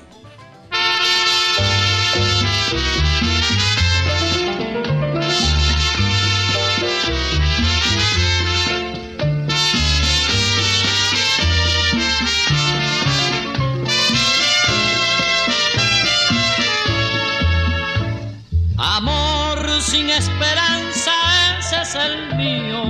El 22.05 22.35
mío. 22.35 22.83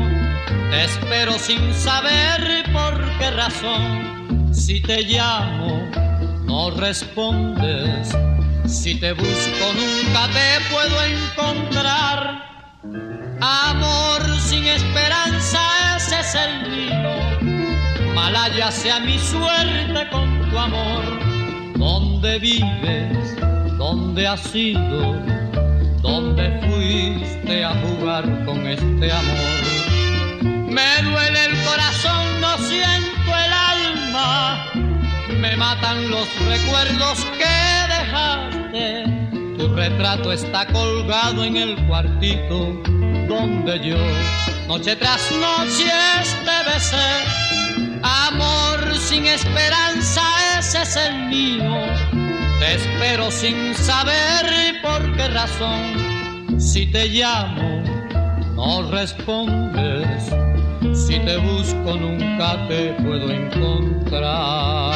Te 0.69 0.85
espero 0.85 1.33
sin 1.33 1.73
saber 1.73 2.63
por 2.71 3.17
qué 3.17 3.31
razón. 3.31 4.53
Si 4.53 4.81
te 4.81 5.03
llamo, 5.03 5.89
no 6.45 6.71
respondes. 6.71 8.09
Si 8.65 8.95
te 8.95 9.13
busco, 9.13 9.65
nunca 9.75 10.27
te 10.33 10.73
puedo 10.73 11.03
encontrar. 11.03 12.47
Amor 13.39 14.21
sin 14.39 14.65
esperanza, 14.65 15.61
ese 15.95 16.19
es 16.19 16.35
el 16.35 16.69
mío. 16.69 18.13
Malaya 18.13 18.71
sea 18.71 18.99
mi 18.99 19.17
suerte 19.19 20.09
con 20.11 20.49
tu 20.49 20.57
amor. 20.57 21.03
¿Dónde 21.77 22.39
vives? 22.39 23.37
¿Dónde 23.77 24.27
has 24.27 24.53
ido? 24.55 25.15
¿Dónde 26.87 27.19
fuiste 27.19 27.65
a 27.65 27.73
jugar 27.81 28.45
con 28.45 28.65
este 28.65 29.11
amor? 29.11 30.69
Me 30.69 31.01
duele 31.03 31.45
el 31.47 31.63
corazón, 31.65 32.41
no 32.41 32.57
siento 32.59 33.35
el 33.45 33.53
alma. 33.53 34.71
Me 35.37 35.57
matan 35.57 36.09
los 36.09 36.27
recuerdos 36.45 37.25
que 37.37 37.93
dejaste. 37.93 39.03
Tu 39.57 39.75
retrato 39.75 40.31
está 40.31 40.65
colgado 40.67 41.43
en 41.43 41.57
el 41.57 41.75
cuartito 41.87 42.81
donde 43.27 43.79
yo 43.85 43.97
noche 44.67 44.95
tras 44.95 45.29
noche 45.31 45.91
te 46.45 46.71
besé. 46.71 47.99
Amor 48.01 48.97
sin 48.97 49.25
esperanza, 49.25 50.21
ese 50.57 50.83
es 50.83 50.95
el 50.95 51.25
mío. 51.25 51.81
Te 52.59 52.75
espero 52.75 53.29
sin 53.29 53.75
saber 53.75 54.81
por 54.81 55.17
qué 55.17 55.27
razón. 55.27 56.06
Si 56.57 56.87
te 56.87 57.07
llamo, 57.07 57.83
no 58.55 58.89
respondes. 58.89 60.33
Si 60.93 61.19
te 61.19 61.37
busco, 61.37 61.95
nunca 61.95 62.67
te 62.67 62.93
puedo 62.93 63.31
encontrar. 63.31 64.95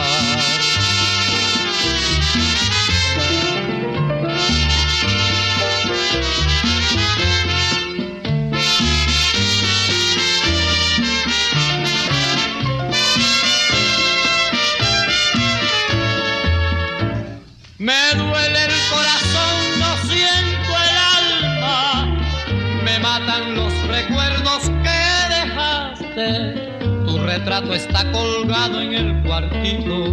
Tu 27.07 27.17
retrato 27.19 27.73
está 27.73 28.09
colgado 28.11 28.81
en 28.81 28.93
el 28.93 29.23
cuartito 29.23 30.11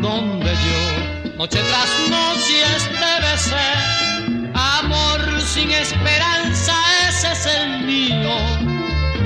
donde 0.00 0.50
yo, 0.50 1.36
noche 1.36 1.58
tras 1.68 1.90
noche, 2.08 2.62
te 3.00 3.14
besé. 3.26 4.50
Amor 4.54 5.40
sin 5.40 5.70
esperanza, 5.72 6.74
ese 7.08 7.32
es 7.32 7.46
el 7.46 7.80
mío. 7.84 8.30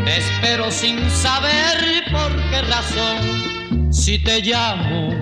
Espero 0.07 0.71
sin 0.71 0.99
saber 1.11 2.05
por 2.11 2.33
qué 2.51 2.63
razón. 2.63 3.93
Si 3.93 4.19
te 4.19 4.41
llamo, 4.41 5.13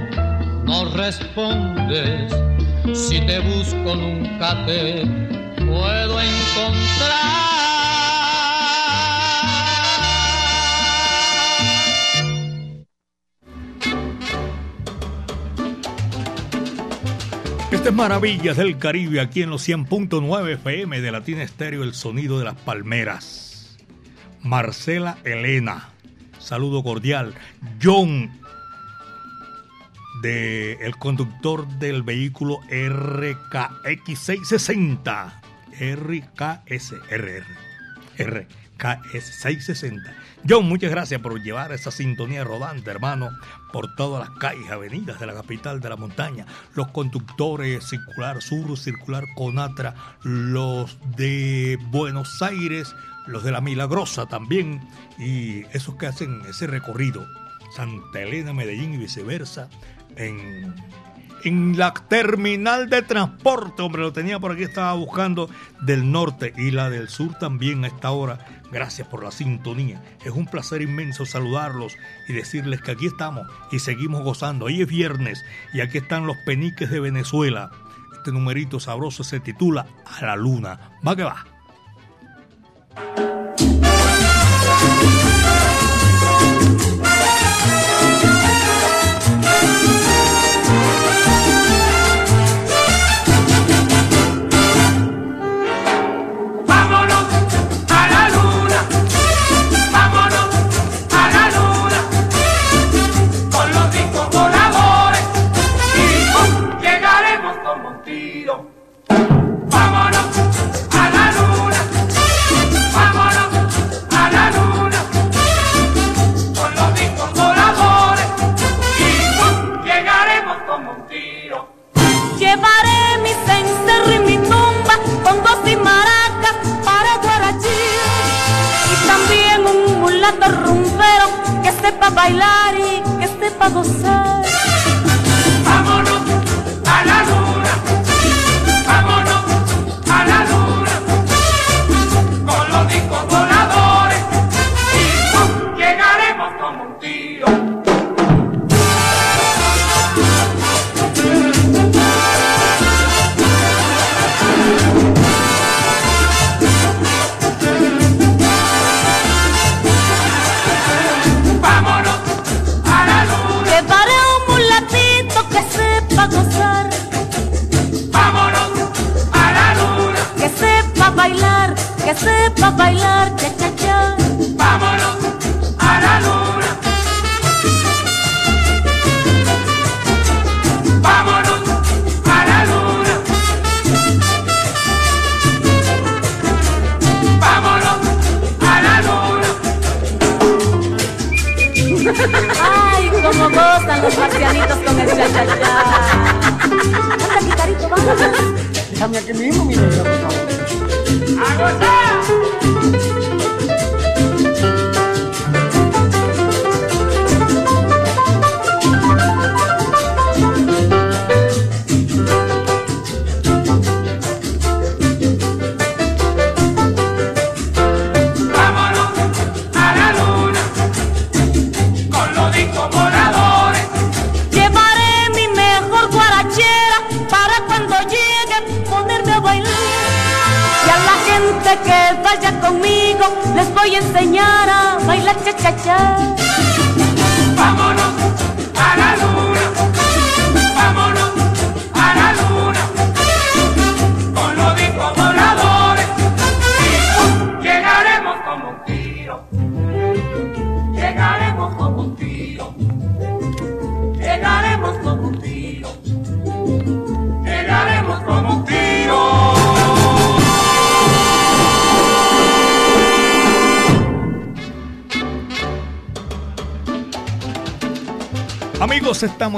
no 0.65 0.85
respondes. 0.95 2.33
Si 2.95 3.21
te 3.21 3.41
busco 3.41 3.95
nunca 3.95 4.65
te 4.67 5.05
puedo 5.57 6.21
encontrar. 6.21 7.42
Maravillas 17.91 18.57
del 18.57 18.79
Caribe, 18.79 19.21
aquí 19.21 19.43
en 19.43 19.51
los 19.51 19.69
100.9 19.69 20.53
FM 20.55 21.01
de 21.01 21.11
Latina 21.11 21.43
Estéreo, 21.43 21.83
el 21.83 21.95
sonido 21.95 22.39
de 22.39 22.45
las 22.45 22.55
palmeras. 22.55 23.77
Marcela 24.41 25.19
Elena, 25.25 25.89
saludo 26.39 26.85
cordial. 26.85 27.35
John, 27.83 28.31
de 30.23 30.75
el 30.75 30.97
conductor 30.97 31.67
del 31.79 32.03
vehículo 32.03 32.61
RKX660. 32.71 35.33
RKS, 35.73 36.93
RR, 37.11 37.47
RKS660. 38.19 40.22
John, 40.49 40.69
muchas 40.69 40.91
gracias 40.91 41.21
por 41.21 41.41
llevar 41.41 41.71
esa 41.71 41.93
sintonía 41.93 42.43
rodante, 42.43 42.91
hermano, 42.91 43.31
por 43.73 43.95
todas 43.95 44.29
las 44.29 44.39
calles, 44.39 44.69
avenidas 44.73 45.21
de 45.21 45.27
la 45.27 45.35
capital 45.35 45.81
de 45.81 45.89
la 45.89 45.97
montaña. 45.97 46.47
Los 46.75 46.89
conductores 46.89 47.89
Circular 47.89 48.43
Sur, 48.43 48.77
Circular 48.77 49.25
Conatra, 49.37 49.95
los 50.25 50.99
de 51.17 51.79
Buenos 51.91 52.43
Aires, 52.43 52.93
los 53.29 53.45
de 53.45 53.53
la 53.53 53.61
Milagrosa 53.61 54.27
también, 54.27 54.81
y 55.17 55.63
esos 55.77 55.95
que 55.95 56.07
hacen 56.07 56.43
ese 56.49 56.67
recorrido. 56.67 57.25
Santa 57.77 58.21
Elena, 58.21 58.53
Medellín 58.53 58.95
y 58.95 58.99
viceversa, 58.99 59.69
en, 60.17 60.75
en 61.45 61.79
la 61.79 61.95
terminal 61.95 62.91
de 62.91 63.03
transporte, 63.03 63.81
hombre, 63.81 64.03
lo 64.03 64.13
tenía 64.13 64.41
por 64.41 64.51
aquí, 64.51 64.65
estaba 64.65 64.93
buscando 64.95 65.49
del 65.83 66.11
norte 66.11 66.53
y 66.57 66.73
la 66.73 66.91
del 66.91 67.09
sur 67.09 67.33
también 67.39 67.85
a 67.85 67.87
esta 67.87 68.11
hora. 68.11 68.62
Gracias 68.73 69.07
por 69.07 69.23
la 69.23 69.31
sintonía. 69.31 70.03
Es 70.25 70.33
un 70.33 70.47
placer 70.47 70.81
inmenso 70.81 71.27
saludarlos 71.27 71.95
y 72.27 72.33
decirles 72.33 72.81
que 72.81 72.93
aquí 72.93 73.07
estamos 73.07 73.47
y 73.71 73.81
seguimos 73.81 74.23
gozando. 74.23 74.65
Hoy 74.65 74.81
es 74.81 74.89
viernes 74.89 75.45
y 75.75 75.83
aquí 75.83 75.99
están 75.99 76.27
los 76.27 76.39
peniques 76.39 76.91
de 76.91 76.99
Venezuela. 76.99 77.71
Este 78.15 78.33
numerito 78.33 78.81
sabroso 78.81 79.25
se 79.25 79.41
titula 79.41 79.87
A 80.07 80.25
la 80.25 80.37
Luna. 80.37 80.99
Va 81.07 81.15
que 81.15 81.23
va. 81.23 81.45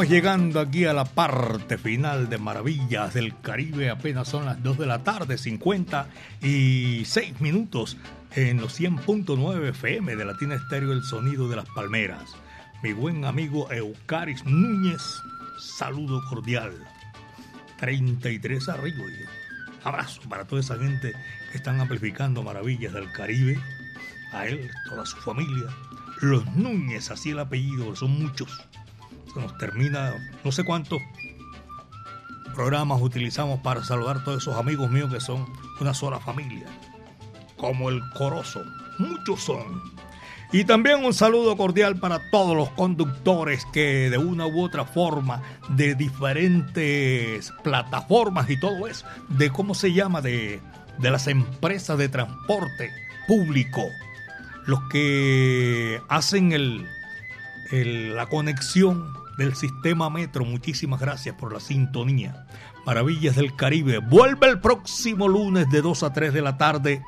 Estamos 0.04 0.22
llegando 0.22 0.60
aquí 0.60 0.84
a 0.84 0.92
la 0.92 1.06
parte 1.06 1.78
final 1.78 2.28
de 2.28 2.36
Maravillas 2.36 3.14
del 3.14 3.40
Caribe. 3.40 3.88
Apenas 3.88 4.28
son 4.28 4.44
las 4.44 4.62
2 4.62 4.76
de 4.76 4.86
la 4.86 5.02
tarde, 5.02 5.38
56 5.38 7.40
minutos 7.40 7.96
en 8.34 8.60
los 8.60 8.78
100.9 8.78 9.70
FM 9.70 10.14
de 10.14 10.24
Latina 10.26 10.56
Estéreo, 10.56 10.92
el 10.92 11.02
sonido 11.04 11.48
de 11.48 11.56
las 11.56 11.66
palmeras. 11.70 12.36
Mi 12.82 12.92
buen 12.92 13.24
amigo 13.24 13.72
Eucaris 13.72 14.44
Núñez, 14.44 15.00
saludo 15.58 16.22
cordial. 16.28 16.74
33 17.78 18.68
arriba. 18.68 18.98
y 18.98 19.88
Abrazo 19.88 20.20
para 20.28 20.44
toda 20.44 20.60
esa 20.60 20.76
gente 20.76 21.14
que 21.50 21.56
están 21.56 21.80
amplificando 21.80 22.42
Maravillas 22.42 22.92
del 22.92 23.10
Caribe. 23.12 23.58
A 24.32 24.46
él, 24.46 24.70
toda 24.86 25.06
su 25.06 25.16
familia. 25.16 25.70
Los 26.20 26.44
Núñez, 26.54 27.10
así 27.10 27.30
el 27.30 27.38
apellido, 27.38 27.96
son 27.96 28.22
muchos 28.22 28.68
nos 29.40 29.56
termina, 29.58 30.14
no 30.44 30.52
sé 30.52 30.64
cuántos 30.64 31.00
programas 32.54 33.00
utilizamos 33.02 33.60
para 33.60 33.82
saludar 33.84 34.18
a 34.18 34.24
todos 34.24 34.42
esos 34.42 34.56
amigos 34.56 34.90
míos 34.90 35.12
que 35.12 35.20
son 35.20 35.46
una 35.80 35.92
sola 35.94 36.20
familia, 36.20 36.66
como 37.56 37.88
el 37.90 38.00
Corozo, 38.16 38.62
muchos 38.98 39.42
son. 39.42 39.92
Y 40.52 40.64
también 40.64 41.04
un 41.04 41.12
saludo 41.12 41.56
cordial 41.56 41.96
para 41.96 42.30
todos 42.30 42.56
los 42.56 42.68
conductores 42.70 43.66
que 43.72 44.08
de 44.08 44.18
una 44.18 44.46
u 44.46 44.62
otra 44.62 44.84
forma, 44.84 45.42
de 45.70 45.96
diferentes 45.96 47.52
plataformas 47.64 48.48
y 48.48 48.60
todo 48.60 48.86
eso, 48.86 49.04
de 49.30 49.50
cómo 49.50 49.74
se 49.74 49.92
llama, 49.92 50.20
de, 50.20 50.60
de 50.98 51.10
las 51.10 51.26
empresas 51.26 51.98
de 51.98 52.08
transporte 52.08 52.92
público, 53.26 53.82
los 54.66 54.80
que 54.90 56.00
hacen 56.08 56.52
el, 56.52 56.86
el- 57.72 58.14
la 58.14 58.26
conexión 58.26 59.12
del 59.38 59.54
sistema 59.54 60.10
metro. 60.10 60.44
Muchísimas 60.44 61.00
gracias 61.00 61.34
por 61.36 61.52
la 61.52 61.60
sintonía. 61.60 62.46
Maravillas 62.86 63.36
del 63.36 63.54
Caribe. 63.56 63.98
Vuelve 63.98 64.48
el 64.48 64.60
próximo 64.60 65.28
lunes 65.28 65.68
de 65.70 65.82
2 65.82 66.02
a 66.02 66.12
3 66.12 66.32
de 66.32 66.42
la 66.42 66.58
tarde 66.58 67.02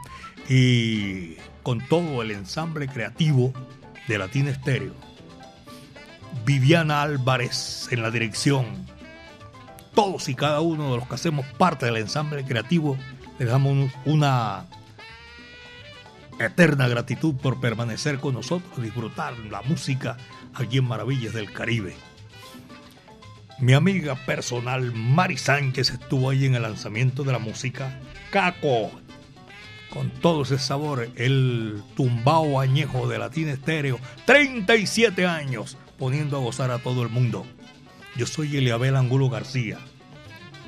y 0.49 1.37
con 1.63 1.81
todo 1.89 2.23
el 2.23 2.31
ensamble 2.31 2.89
creativo 2.89 3.53
de 4.09 4.19
Latina 4.19 4.51
Estéreo. 4.51 4.95
Viviana 6.45 7.03
Álvarez 7.03 7.89
en 7.91 8.03
la 8.03 8.11
dirección. 8.11 8.67
Todos 9.95 10.29
y 10.29 10.35
cada 10.35 10.61
uno 10.61 10.93
de 10.93 10.97
los 10.99 11.09
que 11.09 11.15
hacemos 11.15 11.47
parte 11.59 11.87
del 11.87 11.97
ensamble 11.97 12.45
creativo 12.45 12.97
le 13.39 13.47
damos 13.47 13.91
una 14.05 14.67
eterna 16.39 16.87
gratitud 16.89 17.35
por 17.35 17.61
permanecer 17.61 18.19
con 18.19 18.35
nosotros, 18.35 18.83
disfrutar 18.83 19.39
la 19.39 19.63
música 19.63 20.17
aquí 20.55 20.79
en 20.79 20.85
Maravillas 20.85 21.33
del 21.33 21.53
Caribe. 21.53 21.95
Mi 23.59 23.73
amiga 23.73 24.15
personal 24.15 24.93
Mari 24.93 25.39
Sánchez 25.39 25.89
estuvo 25.91 26.29
ahí 26.29 26.45
en 26.45 26.57
el 26.57 26.63
lanzamiento 26.63 27.25
de 27.25 27.33
la 27.33 27.39
música 27.39 27.99
Caco, 28.31 28.91
con 29.89 30.11
todo 30.11 30.43
ese 30.43 30.59
sabor, 30.59 31.09
el 31.17 31.83
tumbao 31.97 32.61
añejo 32.61 33.09
de 33.09 33.19
Latina 33.19 33.53
Estéreo, 33.53 33.99
37 34.27 35.27
años 35.27 35.79
poniendo 35.99 36.37
a 36.37 36.41
gozar 36.41 36.71
a 36.71 36.81
todo 36.81 37.03
el 37.03 37.09
mundo. 37.09 37.47
Yo 38.15 38.27
soy 38.27 38.59
Eliabel 38.59 38.95
Angulo 38.95 39.31
García. 39.31 39.79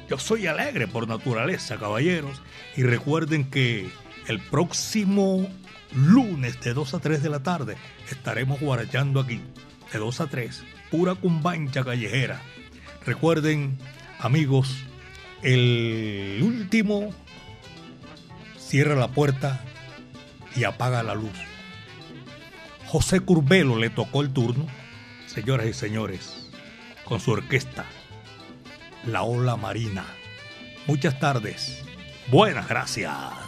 Yo 0.09 0.17
soy 0.17 0.47
alegre 0.47 0.89
por 0.89 1.07
naturaleza, 1.07 1.77
caballeros, 1.77 2.41
y 2.75 2.85
recuerden 2.85 3.51
que 3.51 3.91
el 4.29 4.41
próximo 4.41 5.47
lunes 5.93 6.59
de 6.63 6.73
2 6.73 6.95
a 6.95 7.01
3 7.01 7.23
de 7.23 7.29
la 7.29 7.43
tarde 7.43 7.77
estaremos 8.11 8.61
guarachando 8.61 9.21
aquí, 9.21 9.43
de 9.93 9.99
2 9.99 10.21
a 10.23 10.27
3, 10.29 10.65
pura 10.91 11.15
cumbancha 11.15 11.85
callejera. 11.85 12.41
Recuerden, 13.09 13.79
amigos, 14.19 14.85
el 15.41 16.43
último 16.43 17.15
cierra 18.59 18.97
la 18.97 19.09
puerta 19.09 19.65
y 20.55 20.65
apaga 20.65 21.03
la 21.03 21.15
luz. 21.15 21.33
José 22.85 23.21
Curbelo 23.21 23.79
le 23.79 23.89
tocó 23.89 24.21
el 24.21 24.35
turno, 24.35 24.67
señoras 25.27 25.69
y 25.69 25.73
señores, 25.73 26.51
con 27.07 27.19
su 27.19 27.31
orquesta, 27.31 27.87
La 29.07 29.23
Ola 29.23 29.57
Marina. 29.57 30.05
Muchas 30.87 31.19
tardes. 31.19 31.83
Buenas 32.31 32.69
gracias. 32.69 33.48